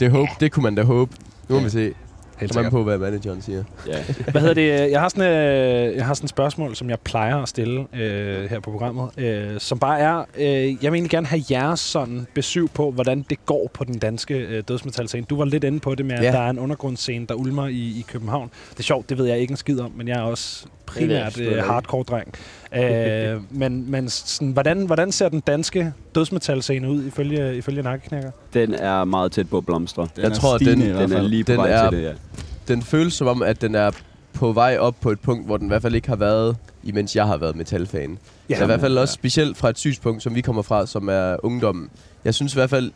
Det, 0.00 0.10
håb, 0.10 0.28
det 0.40 0.52
kunne 0.52 0.62
man 0.62 0.74
da 0.74 0.82
håbe. 0.82 1.12
Nu 1.48 1.58
må 1.58 1.64
vi 1.64 1.70
se. 1.70 1.92
Helt 2.40 2.52
Kommer 2.52 2.66
an 2.66 2.70
på, 2.70 2.82
hvad 2.84 2.98
manageren 2.98 3.42
siger. 3.42 3.64
Ja. 3.86 3.98
Hvad 4.32 4.40
hedder 4.40 4.54
det? 4.54 4.90
Jeg 4.90 5.00
har 5.00 5.08
sådan, 5.08 5.32
øh, 5.32 5.96
jeg 5.96 6.06
har 6.06 6.14
sådan 6.14 6.24
et 6.24 6.30
spørgsmål, 6.30 6.76
som 6.76 6.90
jeg 6.90 7.00
plejer 7.00 7.36
at 7.36 7.48
stille 7.48 7.86
øh, 7.94 8.50
her 8.50 8.60
på 8.60 8.70
programmet, 8.70 9.10
øh, 9.18 9.60
som 9.60 9.78
bare 9.78 9.98
er, 10.00 10.24
øh, 10.38 10.44
jeg 10.44 10.66
vil 10.66 10.92
egentlig 10.92 11.10
gerne 11.10 11.26
have 11.26 11.42
jeres 11.50 11.80
sådan 11.80 12.26
besøg 12.34 12.70
på, 12.74 12.90
hvordan 12.90 13.24
det 13.30 13.46
går 13.46 13.70
på 13.74 13.84
den 13.84 13.98
danske 13.98 14.34
øh, 14.34 14.62
dødsmetalscene. 14.68 15.26
Du 15.30 15.36
var 15.36 15.44
lidt 15.44 15.64
inde 15.64 15.80
på 15.80 15.94
det 15.94 16.06
med, 16.06 16.14
at 16.16 16.24
Ja. 16.24 16.32
der 16.32 16.38
er 16.40 16.50
en 16.50 16.58
undergrundsscene, 16.58 17.26
der 17.26 17.34
ulmer 17.34 17.66
i, 17.66 17.74
i 17.74 18.04
København. 18.12 18.50
Det 18.70 18.78
er 18.78 18.82
sjovt, 18.82 19.08
det 19.10 19.18
ved 19.18 19.26
jeg 19.26 19.38
ikke 19.38 19.50
en 19.50 19.56
skid 19.56 19.80
om, 19.80 19.92
men 19.96 20.08
jeg 20.08 20.16
er 20.16 20.22
også 20.22 20.66
primært 20.86 21.40
øh, 21.40 21.58
hardcore-dreng. 21.64 22.34
Øh, 22.76 23.40
men 23.60 23.90
men 23.90 24.08
sådan, 24.08 24.52
hvordan, 24.52 24.86
hvordan 24.86 25.12
ser 25.12 25.28
den 25.28 25.40
danske 25.40 25.92
dødsmetalscene 26.14 26.90
ud 26.90 27.04
ifølge, 27.04 27.56
ifølge 27.56 27.82
nakkeknækker? 27.82 28.30
Den 28.54 28.74
er 28.74 29.04
meget 29.04 29.32
tæt 29.32 29.48
på 29.50 29.58
at 29.58 29.66
blomstre. 29.66 30.08
Den 30.16 30.24
Jeg 30.24 30.32
tror, 30.32 30.56
stigende 30.58 30.86
den- 30.86 30.96
Den 31.10 31.12
er 31.12 31.22
lige 31.22 31.44
på 31.44 31.52
Den 31.52 31.58
vej 31.60 31.70
er- 31.70 31.90
til 31.90 31.98
det, 31.98 32.04
ja. 32.04 32.12
Den 32.68 32.82
føles 32.82 33.14
som 33.14 33.26
om, 33.26 33.42
at 33.42 33.60
den 33.60 33.74
er 33.74 33.90
på 34.32 34.52
vej 34.52 34.76
op 34.80 34.94
på 35.00 35.10
et 35.10 35.20
punkt, 35.20 35.46
hvor 35.46 35.56
den 35.56 35.66
i 35.66 35.68
hvert 35.70 35.82
fald 35.82 35.94
ikke 35.94 36.08
har 36.08 36.16
været, 36.16 36.56
imens 36.84 37.16
jeg 37.16 37.26
har 37.26 37.36
været 37.36 37.56
metalfan. 37.56 38.18
Ja, 38.50 38.56
så 38.56 38.62
i 38.62 38.66
hvert 38.66 38.80
fald 38.80 38.98
også 38.98 39.14
specielt 39.14 39.56
fra 39.56 39.68
et 39.70 39.78
synspunkt, 39.78 40.22
som 40.22 40.34
vi 40.34 40.40
kommer 40.40 40.62
fra, 40.62 40.86
som 40.86 41.08
er 41.08 41.36
ungdommen. 41.42 41.88
Jeg 42.24 42.34
synes 42.34 42.52
i 42.54 42.56
hvert 42.56 42.70
fald, 42.70 42.90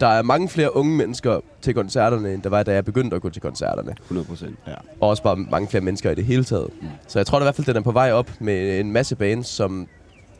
der 0.00 0.06
er 0.06 0.22
mange 0.22 0.48
flere 0.48 0.76
unge 0.76 0.96
mennesker 0.96 1.40
til 1.62 1.74
koncerterne, 1.74 2.34
end 2.34 2.42
der 2.42 2.48
var, 2.48 2.62
da 2.62 2.72
jeg 2.72 2.84
begyndte 2.84 3.16
at 3.16 3.22
gå 3.22 3.30
til 3.30 3.42
koncerterne. 3.42 3.94
100 4.02 4.26
procent. 4.26 4.58
Og 5.00 5.08
også 5.08 5.22
bare 5.22 5.36
mange 5.36 5.68
flere 5.68 5.84
mennesker 5.84 6.10
i 6.10 6.14
det 6.14 6.24
hele 6.24 6.44
taget. 6.44 6.68
Mm. 6.80 6.88
Så 7.08 7.18
jeg 7.18 7.26
tror 7.26 7.38
da 7.38 7.44
i 7.44 7.46
hvert 7.46 7.54
fald, 7.54 7.66
den 7.66 7.76
er 7.76 7.80
på 7.80 7.92
vej 7.92 8.12
op 8.12 8.30
med 8.38 8.80
en 8.80 8.92
masse 8.92 9.16
bands, 9.16 9.48
som 9.48 9.88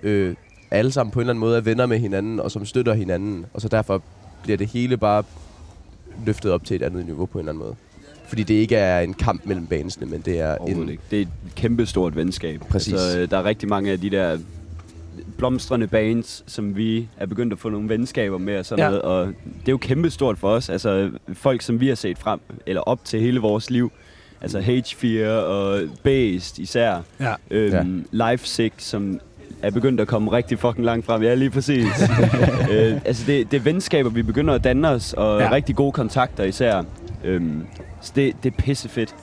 øh, 0.02 0.34
alle 0.70 0.92
sammen 0.92 1.10
på 1.10 1.18
en 1.18 1.22
eller 1.22 1.32
anden 1.32 1.40
måde 1.40 1.56
er 1.56 1.60
venner 1.60 1.86
med 1.86 1.98
hinanden, 1.98 2.40
og 2.40 2.50
som 2.50 2.66
støtter 2.66 2.94
hinanden. 2.94 3.46
Og 3.54 3.60
så 3.60 3.68
derfor 3.68 4.02
bliver 4.42 4.56
det 4.56 4.66
hele 4.66 4.96
bare 4.96 5.24
løftet 6.26 6.52
op 6.52 6.64
til 6.64 6.76
et 6.76 6.82
andet 6.82 7.06
niveau 7.06 7.26
på 7.26 7.38
en 7.38 7.42
eller 7.42 7.52
anden 7.52 7.64
måde. 7.64 7.76
Fordi 8.26 8.42
det 8.42 8.54
ikke 8.54 8.76
er 8.76 9.00
en 9.00 9.14
kamp 9.14 9.46
mellem 9.46 9.66
bandsene, 9.66 10.06
men 10.06 10.20
det 10.20 10.40
er 10.40 10.56
en... 10.56 10.88
Ikke. 10.88 11.02
Det 11.10 11.18
er 11.18 11.22
et 11.22 11.28
kæmpe 11.56 11.86
stort 11.86 12.16
venskab. 12.16 12.60
Præcis. 12.60 12.92
Altså, 12.92 13.18
øh, 13.18 13.30
der 13.30 13.38
er 13.38 13.44
rigtig 13.44 13.68
mange 13.68 13.90
af 13.90 14.00
de 14.00 14.10
der 14.10 14.38
blomstrende 15.40 15.86
bands, 15.86 16.44
som 16.46 16.76
vi 16.76 17.08
er 17.16 17.26
begyndt 17.26 17.52
at 17.52 17.58
få 17.58 17.68
nogle 17.68 17.88
venskaber 17.88 18.38
med 18.38 18.58
og 18.58 18.66
sådan 18.66 18.84
Ja. 18.84 18.88
noget. 18.88 19.02
Og 19.02 19.26
det 19.26 19.68
er 19.68 19.72
jo 19.72 19.76
kæmpe 19.78 20.10
stort 20.10 20.38
for 20.38 20.48
os. 20.50 20.68
Altså 20.70 21.10
folk, 21.32 21.62
som 21.62 21.80
vi 21.80 21.88
har 21.88 21.94
set 21.94 22.18
frem, 22.18 22.40
eller 22.66 22.80
op 22.80 23.04
til 23.04 23.20
hele 23.20 23.40
vores 23.40 23.70
liv. 23.70 23.92
Altså 24.42 24.58
H4 24.60 25.28
og 25.28 25.80
Based 26.02 26.58
især. 26.58 27.02
Ja. 27.20 27.34
Øhm, 27.50 28.04
ja. 28.12 28.30
Life 28.30 28.46
Sick, 28.46 28.74
som 28.78 29.20
er 29.62 29.70
begyndt 29.70 30.00
at 30.00 30.08
komme 30.08 30.32
rigtig 30.32 30.58
fucking 30.58 30.84
langt 30.84 31.06
frem. 31.06 31.22
Ja, 31.22 31.34
lige 31.34 31.50
præcis. 31.50 31.86
øh, 32.72 33.00
altså 33.04 33.24
det, 33.26 33.50
det 33.50 33.56
er 33.56 33.60
venskaber, 33.62 34.10
vi 34.10 34.22
begynder 34.22 34.54
at 34.54 34.64
danne 34.64 34.88
os, 34.88 35.12
og 35.12 35.40
ja. 35.40 35.52
rigtig 35.52 35.76
gode 35.76 35.92
kontakter 35.92 36.44
især. 36.44 36.82
Øhm, 37.24 37.66
så 38.00 38.12
det, 38.16 38.34
det 38.42 38.52
er 38.52 38.56
pissefedt, 38.62 39.14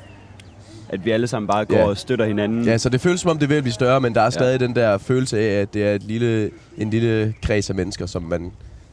at 0.90 1.06
vi 1.06 1.12
alle 1.12 1.28
sammen 1.28 1.48
bare 1.48 1.66
går 1.66 1.76
Ja. 1.78 1.86
og 1.88 1.98
støtter 1.98 2.26
hinanden. 2.26 2.64
Ja, 2.66 2.78
så 2.78 2.90
det 2.90 3.02
føles 3.02 3.22
som 3.22 3.32
om, 3.32 3.38
det 3.40 3.50
ved 3.50 3.58
at 3.58 3.64
blive 3.64 3.74
større, 3.74 4.02
men 4.02 4.16
der 4.16 4.22
er 4.22 4.26
Ja. 4.26 4.30
stadig 4.30 4.60
den 4.60 4.76
der 4.76 4.98
følelse 4.98 5.40
af, 5.40 5.62
at 5.62 5.74
det 5.74 5.84
er 5.88 5.94
et 5.94 6.04
lille, 6.04 6.50
en 6.78 6.90
lille 6.90 7.34
kreds 7.44 7.70
af 7.70 7.76
mennesker, 7.76 8.06
som 8.06 8.24
man 8.24 8.52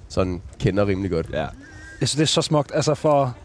sådan 0.09 0.43
kender 0.61 0.87
rimelig 0.87 1.11
godt. 1.11 1.27
ja. 1.33 1.47
Jeg 2.01 2.09
synes, 2.09 2.15
det 2.17 2.23
er 2.23 2.27
så 2.27 2.43
smukt. 2.43 2.71
Altså 2.75 2.95
for 2.95 3.37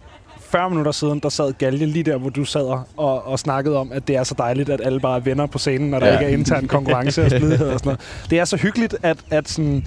40 0.41 0.69
minutter 0.69 0.91
siden, 0.91 1.19
der 1.19 1.29
sad 1.29 1.53
Galje 1.53 1.85
lige 1.85 2.03
der, 2.03 2.17
hvor 2.17 2.29
du 2.29 2.45
sad 2.45 2.61
og, 2.97 3.27
og 3.27 3.39
snakkede 3.39 3.77
om, 3.77 3.91
at 3.91 4.07
det 4.07 4.15
er 4.15 4.23
så 4.23 4.35
dejligt, 4.37 4.69
at 4.69 4.81
alle 4.83 4.99
bare 4.99 5.15
er 5.15 5.21
venner 5.23 5.45
på 5.45 5.57
scenen, 5.57 5.89
når 5.89 5.99
der 5.99 6.07
Ja. 6.07 6.13
ikke 6.19 6.25
er 6.25 6.37
intern 6.37 6.67
konkurrence 6.67 7.23
og 7.23 7.29
splidighed 7.31 7.67
og 7.67 7.79
sådan 7.79 7.87
noget. 7.87 7.99
Det 8.29 8.39
er 8.39 8.45
så 8.45 8.57
hyggeligt, 8.57 8.95
at, 9.03 9.17
at 9.29 9.49
sådan... 9.49 9.85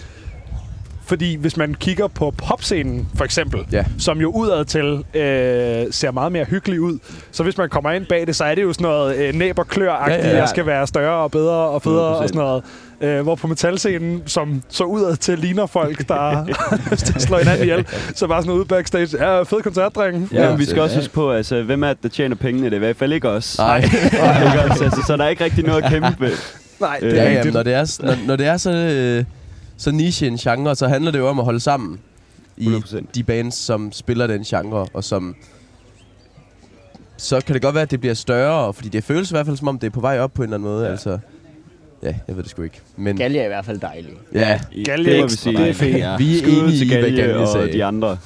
Fordi 1.13 1.37
hvis 1.37 1.57
man 1.57 1.75
kigger 1.75 2.07
på 2.07 2.35
popscenen, 2.39 3.09
for 3.17 3.25
eksempel, 3.25 3.61
Ja. 3.73 3.85
som 3.99 4.19
jo 4.21 4.31
udad 4.31 4.65
til 4.65 4.85
øh, 5.15 5.87
ser 5.91 6.11
meget 6.11 6.33
mere 6.33 6.45
hyggelig 6.45 6.81
ud, 6.81 6.99
så 7.33 7.43
hvis 7.43 7.59
man 7.59 7.69
kommer 7.69 7.91
ind 7.91 8.07
bag 8.07 8.27
det, 8.27 8.37
så 8.37 8.45
er 8.45 8.55
det 8.55 8.63
jo 8.63 8.73
sådan 8.73 8.85
noget 8.85 9.17
øh, 9.17 9.35
næb 9.35 9.59
og 9.59 9.67
klør 9.69 10.05
Ja, 10.09 10.15
ja, 10.15 10.29
ja, 10.31 10.37
jeg 10.37 10.49
skal 10.49 10.67
være 10.67 10.87
større 10.87 11.23
og 11.23 11.31
bedre 11.31 11.55
og 11.55 11.83
federe 11.83 12.01
og 12.05 12.25
100%. 12.25 12.29
sådan 12.29 12.39
noget. 12.39 12.63
Øh, 13.01 13.23
hvor 13.23 13.35
på 13.35 13.47
metalscenen, 13.47 14.23
som 14.27 14.63
så 14.69 14.85
udad 14.85 15.17
til 15.17 15.39
ligner 15.39 15.67
folk, 15.67 16.09
der, 16.09 16.45
der 16.91 17.19
slår 17.19 17.39
hinanden 17.39 17.63
ihjel, 17.63 17.87
så 18.15 18.27
bare 18.27 18.43
sådan 18.43 18.55
ude 18.59 18.65
backstage, 18.65 19.09
ja, 19.27 19.43
fed 19.43 19.63
koncert, 19.63 19.95
drenge. 19.95 20.29
Ja, 20.33 20.43
Ja. 20.43 20.51
men 20.51 20.59
vi 20.59 20.65
skal 20.65 20.83
også 20.83 20.97
huske 20.97 21.13
på, 21.15 21.33
altså, 21.33 21.63
hvem 21.63 21.83
er 21.85 21.89
det, 21.89 22.03
der 22.03 22.09
tjener 22.09 22.37
pengene? 22.37 22.65
Det 22.67 22.73
er 22.73 22.77
i 22.77 22.79
hvert 22.79 22.97
fald 22.97 23.13
ikke 23.13 23.29
os. 23.29 23.59
Nej. 23.59 23.77
Ikke 24.47 24.61
os, 24.71 24.81
altså, 24.81 25.03
så 25.07 25.17
der 25.17 25.25
er 25.25 25.29
ikke 25.29 25.45
rigtig 25.45 25.65
noget 25.65 25.85
at 25.85 25.91
kæmpe. 25.91 26.31
Nej, 26.81 26.97
det 27.01 27.07
Øh, 27.07 27.13
er 27.13 27.17
Ja, 27.17 27.23
ja, 27.23 27.31
ja, 27.31 27.37
rigtigt. 27.37 27.55
når 27.55 27.63
det 27.63 27.75
er, 27.75 27.99
når, 28.07 28.15
når 28.27 28.37
det 28.37 28.47
er 28.47 28.57
så, 28.57 28.71
øh, 28.71 29.25
så 29.83 29.93
niche 29.93 30.27
en 30.27 30.37
genre, 30.37 30.77
så 30.77 30.89
handler 30.89 31.11
det 31.11 31.19
jo 31.19 31.29
om 31.29 31.39
at 31.39 31.45
holde 31.45 31.61
sammen 31.61 32.01
i 32.57 32.67
100%. 32.67 33.05
de 33.15 33.23
bands, 33.23 33.55
som 33.55 33.93
spiller 33.93 34.27
den 34.27 34.43
genre, 34.43 34.87
og 34.95 35.05
som... 35.05 35.37
Så 37.17 37.41
kan 37.41 37.55
det 37.55 37.63
godt 37.63 37.75
være, 37.75 37.83
at 37.83 37.91
det 37.91 38.01
bliver 38.01 38.15
større, 38.15 38.73
fordi 38.73 38.89
det 38.89 39.05
føles 39.05 39.31
i 39.31 39.35
hvert 39.35 39.47
fald 39.47 39.57
som 39.57 39.69
om, 39.69 39.79
det 39.79 39.87
er 39.87 39.91
på 39.91 40.01
vej 40.01 40.19
op 40.19 40.33
på 40.33 40.43
en 40.43 40.49
eller 40.49 40.57
anden 40.57 40.71
måde. 40.71 40.85
Ja. 40.85 40.91
Altså, 40.91 41.19
ja, 42.03 42.15
jeg 42.29 42.37
ved 42.37 42.43
det 42.43 42.51
sgu 42.51 42.63
ikke. 42.63 42.81
Men 42.97 43.17
Galje 43.17 43.41
er 43.41 43.45
i 43.45 43.49
hvert 43.49 43.65
fald 43.65 43.79
dejlig. 43.81 44.11
ja, 44.35 44.61
Galje 44.85 45.13
det 45.13 45.21
må 45.21 45.27
vi 45.27 45.33
sige. 45.33 45.57
det 45.57 45.69
er 45.69 45.75
fedt. 45.75 45.97
Ja. 45.97 46.17
vi 46.17 46.35
er 46.39 46.43
Skud 46.43 46.53
enige 46.53 46.79
til 46.79 46.87
i, 46.87 46.89
hvad 46.89 47.03
Galje 47.03 47.23
Galje 47.23 47.37
og 47.37 47.49
sagde. 47.49 47.73
de 47.73 47.85
andre. 47.85 48.17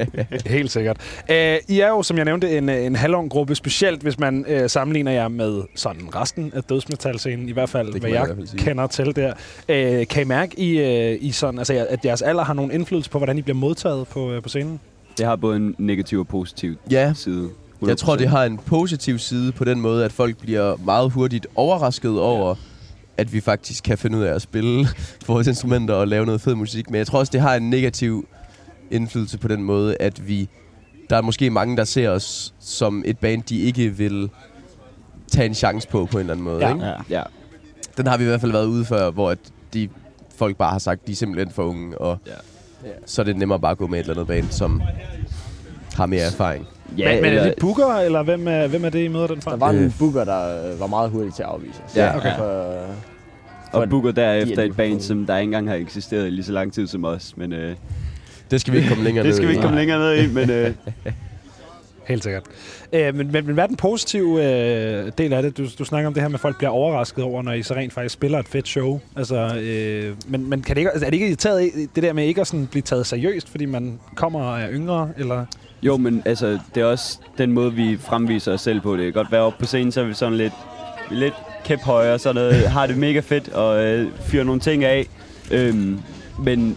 Helt 0.46 0.70
sikkert. 0.70 0.96
Uh, 1.28 1.34
I 1.34 1.80
er 1.80 1.88
jo, 1.88 2.02
som 2.02 2.16
jeg 2.16 2.24
nævnte, 2.24 2.58
en, 2.58 2.68
en 2.68 2.96
halvung 2.96 3.30
gruppe, 3.30 3.54
specielt 3.54 4.02
hvis 4.02 4.18
man 4.18 4.46
uh, 4.48 4.66
sammenligner 4.66 5.12
jer 5.12 5.28
med 5.28 5.62
sådan 5.76 6.14
resten 6.16 6.52
af 6.54 6.62
dødsmetalscenen, 6.62 7.48
i 7.48 7.52
hvert 7.52 7.68
fald, 7.68 8.00
hvad 8.00 8.10
jeg 8.10 8.26
fald 8.36 8.46
sige. 8.46 8.58
kender 8.58 8.86
til 8.86 9.16
der. 9.16 9.32
Uh, 10.00 10.06
kan 10.06 10.22
I 10.22 10.24
mærke, 10.24 10.60
I, 10.60 10.78
uh, 11.16 11.24
I 11.24 11.30
sådan, 11.30 11.58
altså, 11.58 11.86
at 11.90 12.04
jeres 12.04 12.22
alder 12.22 12.44
har 12.44 12.54
nogen 12.54 12.70
indflydelse 12.70 13.10
på, 13.10 13.18
hvordan 13.18 13.38
I 13.38 13.42
bliver 13.42 13.56
modtaget 13.56 14.08
på, 14.08 14.36
uh, 14.36 14.42
på 14.42 14.48
scenen? 14.48 14.80
Det 15.18 15.26
har 15.26 15.36
både 15.36 15.56
en 15.56 15.74
negativ 15.78 16.18
og 16.20 16.28
positiv 16.28 16.76
Ja, 16.90 17.12
side. 17.16 17.48
jeg 17.86 17.96
tror, 17.96 18.14
100%. 18.14 18.18
det 18.18 18.28
har 18.28 18.44
en 18.44 18.58
positiv 18.58 19.18
side 19.18 19.52
på 19.52 19.64
den 19.64 19.80
måde, 19.80 20.04
at 20.04 20.12
folk 20.12 20.36
bliver 20.38 20.76
meget 20.84 21.10
hurtigt 21.12 21.46
overrasket 21.54 22.20
over, 22.20 22.54
at 23.16 23.32
vi 23.32 23.40
faktisk 23.40 23.84
kan 23.84 23.98
finde 23.98 24.18
ud 24.18 24.22
af 24.22 24.34
at 24.34 24.42
spille 24.42 24.88
vores 25.28 25.46
instrumenter 25.46 25.94
og 25.94 26.08
lave 26.08 26.26
noget 26.26 26.40
fed 26.40 26.54
musik. 26.54 26.90
Men 26.90 26.98
jeg 26.98 27.06
tror 27.06 27.18
også, 27.18 27.30
det 27.30 27.40
har 27.40 27.54
en 27.54 27.70
negativ 27.70 28.28
indflydelse 28.90 29.38
på 29.38 29.48
den 29.48 29.62
måde, 29.62 29.96
at 30.00 30.28
vi... 30.28 30.48
Der 31.10 31.16
er 31.16 31.22
måske 31.22 31.50
mange, 31.50 31.76
der 31.76 31.84
ser 31.84 32.10
os 32.10 32.54
som 32.60 33.02
et 33.06 33.18
band, 33.18 33.42
de 33.42 33.58
ikke 33.60 33.96
vil 33.96 34.30
tage 35.28 35.46
en 35.46 35.54
chance 35.54 35.88
på, 35.88 36.06
på 36.06 36.16
en 36.16 36.20
eller 36.20 36.32
anden 36.32 36.44
måde. 36.44 36.66
Ja. 36.66 36.74
Ikke? 36.74 36.86
Ja. 36.86 36.94
Ja, 37.10 37.22
Den 37.96 38.06
har 38.06 38.16
vi 38.16 38.24
i 38.24 38.26
hvert 38.26 38.40
fald 38.40 38.52
været 38.52 38.66
ude 38.66 38.84
før, 38.84 39.10
hvor 39.10 39.30
at 39.30 39.38
de 39.74 39.88
folk 40.36 40.56
bare 40.56 40.70
har 40.72 40.78
sagt, 40.78 41.06
de 41.06 41.12
er 41.12 41.16
simpelthen 41.16 41.54
for 41.54 41.62
unge, 41.62 41.98
og 41.98 42.18
Ja. 42.26 42.32
Ja. 42.84 42.92
så 43.06 43.22
er 43.22 43.24
det 43.24 43.36
nemmere 43.36 43.60
bare 43.60 43.70
at 43.72 43.78
gå 43.78 43.86
med 43.86 43.98
et 43.98 44.02
eller 44.02 44.14
andet 44.14 44.26
band, 44.26 44.50
som 44.50 44.82
har 45.94 46.06
mere 46.06 46.20
erfaring. 46.22 46.66
Ja 46.98 47.14
men, 47.14 47.22
men 47.22 47.32
er 47.34 47.44
det 47.44 47.54
booker, 47.60 47.94
eller 47.94 48.22
hvem 48.22 48.48
er, 48.48 48.66
hvem 48.66 48.84
er 48.84 48.90
det, 48.90 49.04
I 49.04 49.08
møder 49.08 49.26
den 49.26 49.40
fra? 49.42 49.50
Der 49.50 49.56
var 49.56 49.70
en 49.70 49.76
Øh. 49.84 49.90
booker, 49.98 50.24
der 50.24 50.72
øh, 50.72 50.80
var 50.80 50.86
meget 50.86 51.10
hurtig 51.10 51.34
til 51.34 51.42
at 51.42 51.48
afvise 51.48 51.80
os. 51.88 51.96
Ja, 51.96 52.16
okay. 52.16 52.36
For, 52.36 52.76
og 53.72 53.88
booker 53.88 54.10
de 54.10 54.20
derefter 54.20 54.58
er 54.62 54.66
et 54.66 54.76
band, 54.76 55.00
som 55.00 55.26
der 55.26 55.36
ikke 55.36 55.44
engang 55.48 55.68
har 55.68 55.76
eksisteret 55.76 56.26
i 56.26 56.30
lige 56.30 56.44
så 56.44 56.52
lang 56.52 56.72
tid 56.72 56.86
som 56.86 57.04
os. 57.04 57.36
Men 57.36 57.52
øh, 57.52 57.74
Det 58.50 58.60
skal 58.60 58.72
vi 58.72 58.78
ikke 58.78 58.88
komme 58.88 59.04
længere 59.04 59.26
det 59.26 59.34
skal 59.34 59.42
ned 59.42 59.48
vi 59.48 59.52
i. 59.52 59.56
ikke 59.56 59.62
komme 59.62 59.78
længere 59.78 59.98
ned 59.98 60.22
i, 60.22 60.26
men 60.34 60.50
øh, 60.50 60.70
Helt 62.08 62.22
sikkert. 62.22 62.42
Øh, 62.92 63.14
men, 63.14 63.32
men, 63.32 63.46
men 63.46 63.54
hvad 63.54 63.64
er 63.64 63.68
den 63.68 63.76
positive 63.76 64.44
øh, 64.44 65.12
del 65.18 65.32
af 65.32 65.42
det? 65.42 65.58
Du, 65.58 65.66
du 65.78 65.84
snakker 65.84 66.06
om 66.06 66.14
det 66.14 66.22
her 66.22 66.28
med, 66.28 66.34
at 66.34 66.40
folk 66.40 66.56
bliver 66.58 66.70
overrasket 66.70 67.24
over, 67.24 67.42
når 67.42 67.52
I 67.52 67.62
så 67.62 67.74
rent 67.74 67.92
faktisk 67.92 68.12
spiller 68.12 68.38
et 68.38 68.48
fedt 68.48 68.68
show. 68.68 69.00
Altså, 69.16 69.36
øh, 69.62 70.14
men, 70.28 70.50
men 70.50 70.62
kan 70.62 70.76
det 70.76 70.80
ikke, 70.80 70.90
altså, 70.90 71.06
er 71.06 71.10
det 71.10 71.14
ikke 71.14 71.26
irriteret 71.26 71.64
i 71.64 71.86
det 71.94 72.02
der 72.02 72.12
med 72.12 72.24
ikke 72.26 72.40
at 72.40 72.46
sådan 72.46 72.66
blive 72.66 72.82
taget 72.82 73.06
seriøst, 73.06 73.48
fordi 73.48 73.64
man 73.64 73.98
kommer 74.14 74.40
og 74.40 74.60
er 74.60 74.68
yngre? 74.70 75.08
Eller? 75.18 75.44
Jo, 75.82 75.96
men 75.96 76.22
altså, 76.24 76.58
det 76.74 76.80
er 76.80 76.84
også 76.84 77.18
den 77.38 77.52
måde, 77.52 77.72
vi 77.72 77.96
fremviser 78.00 78.52
os 78.52 78.60
selv 78.60 78.80
på. 78.80 78.96
Det 78.96 79.04
kan 79.04 79.12
godt 79.12 79.32
være 79.32 79.40
oppe 79.42 79.58
på 79.58 79.66
scenen, 79.66 79.92
så 79.92 80.00
er 80.00 80.04
vi 80.04 80.14
sådan 80.14 80.36
lidt, 80.38 80.52
vi 81.10 81.16
lidt 81.16 81.34
kæp 81.64 81.80
højere, 81.80 82.18
så 82.18 82.32
noget, 82.32 82.54
har 82.76 82.86
det 82.86 82.96
mega 82.98 83.20
fedt 83.20 83.48
og 83.48 83.84
øh, 83.84 84.08
fyrer 84.20 84.44
nogle 84.44 84.60
ting 84.60 84.84
af. 84.84 85.06
Øhm, 85.50 85.98
men 86.38 86.76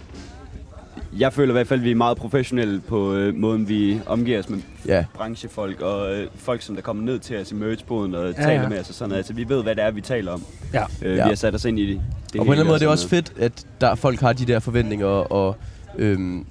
jeg 1.20 1.34
føler 1.34 1.52
i 1.52 1.54
hvert 1.54 1.68
fald, 1.68 1.80
at 1.80 1.84
vi 1.84 1.92
er 1.92 1.96
meget 1.96 2.18
professionelle 2.18 2.80
på 2.82 3.14
øh, 3.14 3.36
måden, 3.36 3.70
vi 3.70 4.00
omgiver 4.06 4.40
os 4.40 4.50
med 4.50 4.60
Ja, 4.88 5.06
branchefolk 5.14 5.82
og 5.82 6.14
øh, 6.16 6.28
folk, 6.36 6.62
som 6.62 6.76
der 6.76 6.82
kommer 6.82 7.04
ned 7.04 7.20
til 7.20 7.38
os 7.42 7.52
i 7.52 7.56
merchboden 7.56 8.16
og 8.16 8.26
Ja, 8.28 8.32
taler 8.44 8.62
ja. 8.62 8.70
med 8.70 8.80
os 8.80 8.90
og 8.90 8.96
sådan 8.96 9.10
noget. 9.10 9.18
Altså, 9.20 9.34
vi 9.34 9.50
ved, 9.50 9.64
hvad 9.64 9.76
det 9.76 9.84
er, 9.84 9.92
vi 9.92 10.02
taler 10.02 10.32
om. 10.32 10.44
Ja. 10.74 10.84
Øh, 11.02 11.10
Ja. 11.18 11.24
Vi 11.24 11.30
har 11.30 11.36
sat 11.36 11.56
os 11.56 11.66
ind 11.66 11.80
i 11.80 11.86
det. 11.94 12.02
det 12.34 12.40
og 12.42 12.46
på 12.46 12.52
en 12.52 12.52
eller 12.52 12.54
anden 12.54 12.68
måde 12.68 12.80
det 12.80 12.86
er 12.86 12.88
og 12.88 12.92
også 12.92 13.10
sådan 13.10 13.24
fedt, 13.24 13.34
at 13.40 13.66
der 13.82 13.96
folk 13.96 14.20
har 14.20 14.34
de 14.34 14.46
der 14.46 14.60
forventninger 14.60 15.06
og 15.08 15.56
øhm, 15.98 16.46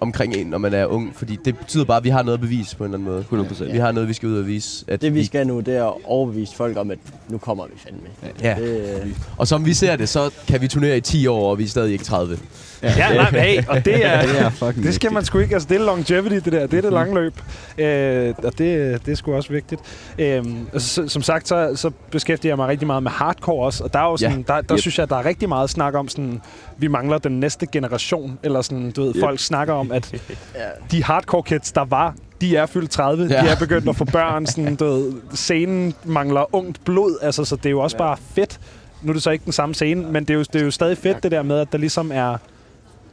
omkring 0.00 0.34
en, 0.34 0.46
når 0.46 0.58
man 0.58 0.74
er 0.74 0.86
ung. 0.86 1.12
Fordi 1.16 1.38
det 1.44 1.58
betyder 1.58 1.84
bare, 1.84 1.96
at 1.96 2.04
vi 2.04 2.08
har 2.08 2.22
noget 2.22 2.34
at 2.36 2.40
bevise 2.40 2.76
på 2.76 2.84
en 2.84 2.88
eller 2.90 2.98
anden 2.98 3.08
måde. 3.08 3.20
100 3.20 3.48
procent. 3.48 3.72
Vi 3.72 3.78
har 3.78 3.92
noget, 3.92 4.08
vi 4.08 4.14
skal 4.14 4.28
ud 4.28 4.38
og 4.38 4.46
vise. 4.46 4.84
At 4.88 5.02
det 5.02 5.14
vi 5.14 5.24
skal 5.24 5.46
nu, 5.46 5.60
det 5.60 5.76
er 5.76 5.84
at 5.86 5.94
overbevise 6.04 6.54
folk 6.56 6.76
om, 6.76 6.90
at 6.90 6.98
nu 7.28 7.38
kommer 7.38 7.64
vi 7.66 7.72
fandme. 7.76 8.32
Ja. 8.42 8.54
Det, 8.58 9.14
Og 9.36 9.48
som 9.48 9.66
vi 9.66 9.74
ser 9.74 9.96
det, 9.96 10.08
så 10.08 10.30
kan 10.48 10.60
vi 10.60 10.68
turnere 10.68 10.96
i 10.96 11.00
10 11.00 11.26
år, 11.26 11.50
og 11.50 11.58
vi 11.58 11.64
er 11.64 11.68
stadig 11.68 11.92
ikke 11.92 12.04
30. 12.04 12.38
Ja, 12.82 13.14
nej, 13.14 13.30
men 13.30 13.40
hey, 13.40 13.62
og 13.68 13.84
det 13.84 14.06
er... 14.06 14.22
Det 14.28 14.40
er 14.40 14.50
fucking 14.50 14.86
Det 14.86 14.94
skal 14.94 15.12
man 15.12 15.24
sgu 15.24 15.38
ikke. 15.38 15.54
Altså, 15.54 15.68
det 15.68 15.76
er 15.80 15.84
longevity, 15.84 16.34
det 16.34 16.52
der. 16.52 16.66
Det 16.66 16.76
er 16.78 16.82
det 16.82 16.92
lange 16.92 17.14
løb. 17.14 17.34
Øh, 17.78 18.34
og 18.44 18.58
det, 18.58 19.06
det 19.06 19.12
er 19.12 19.14
sgu 19.16 19.34
også 19.34 19.52
vigtigt. 19.52 19.80
Øh, 20.18 20.44
altså, 20.72 21.08
som 21.08 21.22
sagt, 21.22 21.48
så, 21.48 21.72
så 21.76 21.90
beskæftiger 22.10 22.50
jeg 22.50 22.56
mig 22.56 22.68
rigtig 22.68 22.86
meget 22.86 23.02
med 23.02 23.10
hardcore 23.10 23.64
også. 23.66 23.84
Og 23.84 23.92
der 23.92 23.98
er 23.98 24.04
jo 24.10 24.16
sådan, 24.16 24.42
der, 24.42 24.60
der 24.60 24.74
Yep. 24.76 24.80
synes 24.80 24.98
jeg, 24.98 25.10
der 25.10 25.16
er 25.16 25.24
rigtig 25.24 25.48
meget 25.48 25.70
snak 25.70 25.94
om 25.94 26.08
sådan, 26.08 26.40
vi 26.78 26.86
mangler 26.88 27.18
den 27.18 27.40
næste 27.40 27.66
generation. 27.72 28.38
Eller 28.42 28.62
sådan, 28.62 28.90
du 28.90 29.02
ved, 29.02 29.14
Yep. 29.14 29.20
folk 29.20 29.40
snakker 29.40 29.74
om, 29.74 29.87
om, 29.90 29.96
at 29.96 30.14
Ja. 30.54 30.60
de 30.90 31.04
hardcore 31.04 31.42
kids, 31.42 31.72
der 31.72 31.84
var, 31.84 32.14
de 32.40 32.56
er 32.56 32.66
fyldt 32.66 32.90
30. 32.90 33.26
Ja. 33.26 33.34
Ja. 33.34 33.42
De 33.42 33.48
er 33.48 33.58
begyndt 33.58 33.88
at 33.88 33.96
få 33.96 34.04
børn. 34.04 34.46
Sådan, 34.46 34.76
du 34.76 34.84
ved, 34.84 35.12
scenen 35.34 35.94
mangler 36.04 36.54
ungt 36.54 36.84
blod. 36.84 37.18
Altså, 37.22 37.44
så 37.44 37.56
det 37.56 37.66
er 37.66 37.70
jo 37.70 37.80
også 37.80 37.96
ja. 37.96 38.02
bare 38.04 38.16
fedt. 38.34 38.60
Nu 39.02 39.08
er 39.08 39.12
det 39.12 39.22
så 39.22 39.30
ikke 39.30 39.44
den 39.44 39.52
samme 39.52 39.74
scene, 39.74 40.02
men 40.12 40.24
det 40.24 40.30
er 40.30 40.38
jo, 40.38 40.44
det 40.52 40.60
er 40.60 40.64
jo 40.64 40.70
stadig 40.70 40.98
fedt, 40.98 41.22
det 41.22 41.30
der 41.32 41.42
med, 41.42 41.58
at 41.60 41.72
der 41.72 41.78
ligesom 41.78 42.10
er, 42.14 42.36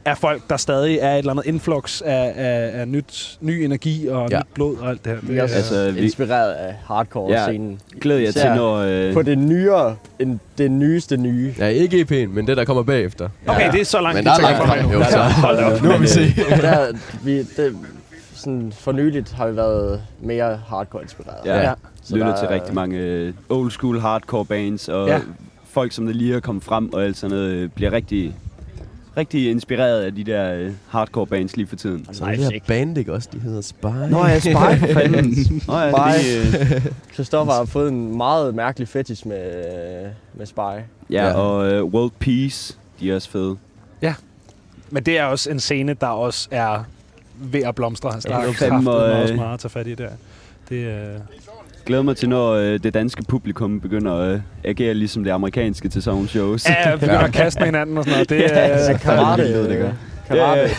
er 0.06 0.14
folk, 0.14 0.42
der 0.50 0.56
stadig 0.56 0.98
er 1.00 1.12
et 1.12 1.18
eller 1.18 1.30
andet 1.32 1.46
influx 1.46 2.00
af, 2.00 2.32
af, 2.36 2.80
af 2.80 2.88
nyt, 2.88 3.38
ny 3.40 3.50
energi 3.64 4.08
og 4.08 4.28
ja. 4.30 4.36
Ja. 4.36 4.40
nyt 4.40 4.46
blod 4.54 4.76
og 4.76 4.88
alt 4.90 5.04
det 5.04 5.12
her. 5.12 5.18
Vi 5.22 5.36
er 5.38 5.42
også 5.42 5.54
Altså, 5.56 5.90
vi- 5.90 6.00
inspireret 6.00 6.52
af 6.52 6.74
hardcore-scenen. 6.84 7.80
Glæder 8.00 8.20
jeg 8.20 8.34
til, 8.34 8.50
når... 8.56 8.76
Øh, 8.76 9.12
På 9.12 9.22
det 9.22 9.38
nyere, 9.38 9.96
en, 10.18 10.40
det 10.58 10.70
nyeste 10.70 11.16
nye. 11.16 11.54
Ja, 11.58 11.66
ikke 11.66 12.00
EP'en, 12.10 12.28
men 12.28 12.46
det, 12.46 12.56
der 12.56 12.64
kommer 12.64 12.82
bagefter. 12.82 13.28
Okay, 13.46 13.72
det 13.72 13.80
er 13.80 13.84
så 13.84 14.00
langt, 14.00 14.16
Men 14.16 14.24
der 14.24 14.32
er 14.32 14.40
langt 14.40 14.58
frem 14.58 14.90
jo, 14.90 15.04
så 15.04 15.18
Hold 15.46 15.58
op. 15.58 15.82
nu 15.82 15.88
har 15.90 15.98
vi 15.98 16.06
se. 16.06 16.20
der, 16.60 16.86
vi, 17.24 17.38
det, 17.38 17.76
sådan 18.34 18.72
for 18.76 18.92
nyligt 18.92 19.32
har 19.32 19.46
vi 19.48 19.56
været 19.56 20.00
mere 20.20 20.60
hardcore-inspireret. 20.68 21.36
Ja. 21.46 21.60
Ja. 21.60 21.72
Der 22.10 22.36
til 22.36 22.48
rigtig 22.48 22.74
mange 22.74 22.96
øh, 22.98 23.32
old 23.48 23.70
school 23.70 24.00
hardcore 24.00 24.44
bands, 24.44 24.88
og 24.88 25.08
Ja. 25.08 25.14
ja. 25.14 25.20
folk, 25.70 25.92
som 25.92 26.06
der 26.06 26.12
lige 26.12 26.34
er 26.36 26.40
kommet 26.40 26.64
frem 26.64 26.92
og 26.92 27.04
alt 27.04 27.16
sådan 27.16 27.36
noget, 27.36 27.50
øh, 27.52 27.68
bliver 27.68 27.92
rigtig, 27.92 28.34
rigtig 29.16 29.50
inspireret 29.50 30.02
af 30.02 30.14
de 30.14 30.24
der 30.24 30.54
øh, 30.54 30.72
hardcore 30.88 31.26
bands 31.26 31.56
lige 31.56 31.66
for 31.66 31.76
tiden. 31.76 32.08
Så 32.12 32.24
det 32.26 32.38
her 32.38 32.50
band, 32.66 32.98
ikke 32.98 33.12
også? 33.12 33.28
De 33.32 33.40
hedder 33.40 33.60
Spy. 33.60 33.84
Nå 34.10 34.26
ja, 34.26 34.38
Spy 34.38 34.52
for 34.52 34.92
fanden. 34.92 35.34
Nå 35.68 35.78
ja, 35.78 35.90
Spy. 35.90 36.26
det, 36.58 36.74
øh, 36.76 36.86
Christoffer 37.14 37.54
har 37.54 37.64
fået 37.64 37.88
en 37.88 38.16
meget 38.16 38.54
mærkelig 38.54 38.88
fetish 38.88 39.26
med, 39.26 39.52
med 40.34 40.46
Spy. 40.46 40.58
ja, 40.58 40.82
Ja. 41.10 41.32
og 41.32 41.72
øh, 41.72 41.84
World 41.84 42.10
Peace, 42.18 42.76
de 43.00 43.10
er 43.10 43.14
også 43.14 43.30
fede. 43.30 43.56
Men 44.90 45.02
det 45.02 45.18
er 45.18 45.24
også 45.24 45.50
en 45.50 45.60
scene, 45.60 45.94
der 46.00 46.06
også 46.06 46.48
er 46.50 46.84
ved 47.38 47.62
at 47.62 47.74
blomstre. 47.74 48.14
Altså, 48.14 48.28
der 48.28 48.40
Ja, 48.42 48.48
er 48.48 48.52
fandme, 48.52 48.90
kraftigt 48.90 49.22
også 49.22 49.32
øh, 49.34 49.38
meget 49.40 49.54
at 49.54 49.60
tage 49.60 49.70
fat 49.70 49.86
i 49.86 49.94
der. 49.94 50.08
Det, 50.68 50.76
øh, 50.76 51.14
Glæder 51.86 52.02
mig 52.02 52.16
til, 52.16 52.28
når 52.28 52.52
øh, 52.52 52.78
det 52.82 52.94
danske 52.94 53.22
publikum 53.28 53.80
begynder 53.80 54.12
at 54.14 54.34
øh, 54.34 54.40
agere 54.64 54.94
ligesom 54.94 55.24
det 55.24 55.30
amerikanske 55.30 55.88
til 55.88 56.02
sådan 56.02 56.28
shows. 56.28 56.68
ja, 56.68 56.94
begynder 56.96 57.18
at 57.18 57.32
kaste 57.32 57.60
med 57.60 57.66
hinanden 57.66 57.98
og 57.98 58.04
sådan 58.04 58.14
noget. 58.14 58.28
Det, 58.28 58.36
øh, 58.44 58.50
Ja, 58.90 58.96
karate. 58.98 59.42
vildt 59.42 59.56
ud, 59.56 59.68
det 59.68 59.78
gør. 59.78 59.90
Karate. 60.28 60.70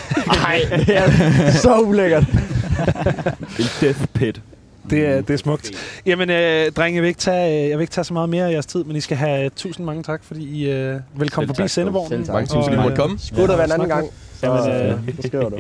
Ej, 0.46 0.60
Det 0.78 0.98
er 0.98 1.52
så 1.52 1.80
ulækkert. 1.80 2.24
En 3.60 3.65
death 3.82 4.06
pit. 4.13 4.41
det, 4.89 5.06
er, 5.06 5.22
det 5.22 5.30
er 5.30 5.38
smukt. 5.38 5.72
Jamen, 6.06 6.30
øh, 6.30 6.72
drenge, 6.72 6.96
jeg 6.96 7.02
vil, 7.02 7.08
ikke 7.08 7.20
tage, 7.20 7.63
øh, 7.63 7.70
jeg 7.70 7.78
vil 7.78 7.84
ikke 7.84 7.91
tage 7.91 8.06
så 8.06 8.13
meget 8.13 8.30
mere 8.30 8.48
af 8.48 8.52
jeres 8.52 8.65
tid, 8.65 8.84
men 8.84 8.96
I 8.96 9.00
skal 9.02 9.17
have 9.17 9.46
øh, 9.46 9.52
tusind 9.56 9.86
mange 9.86 10.04
tak, 10.04 10.24
fordi 10.24 10.41
I 10.62 10.72
øh, 10.72 11.00
vil 11.15 11.30
komme 11.30 11.48
Selv 11.48 11.56
forbi 11.58 11.67
sendevognen. 11.67 12.10
Selv 12.10 12.26
tak. 12.26 12.34
Mange 12.34 12.48
tusind, 12.48 12.63
fordi 12.63 12.76
I 12.76 12.82
måtte 12.82 12.98
komme. 12.98 13.20
Skulle 13.20 13.48
der 13.48 13.56
være 13.56 13.65
en 13.65 13.72
anden 13.72 13.89
gang, 13.89 14.08
så, 14.39 14.48
Jamen, 14.48 14.86
øh, 14.86 14.91
øh, 15.08 15.15
så 15.22 15.28
skriver 15.28 15.50
du. 15.50 15.58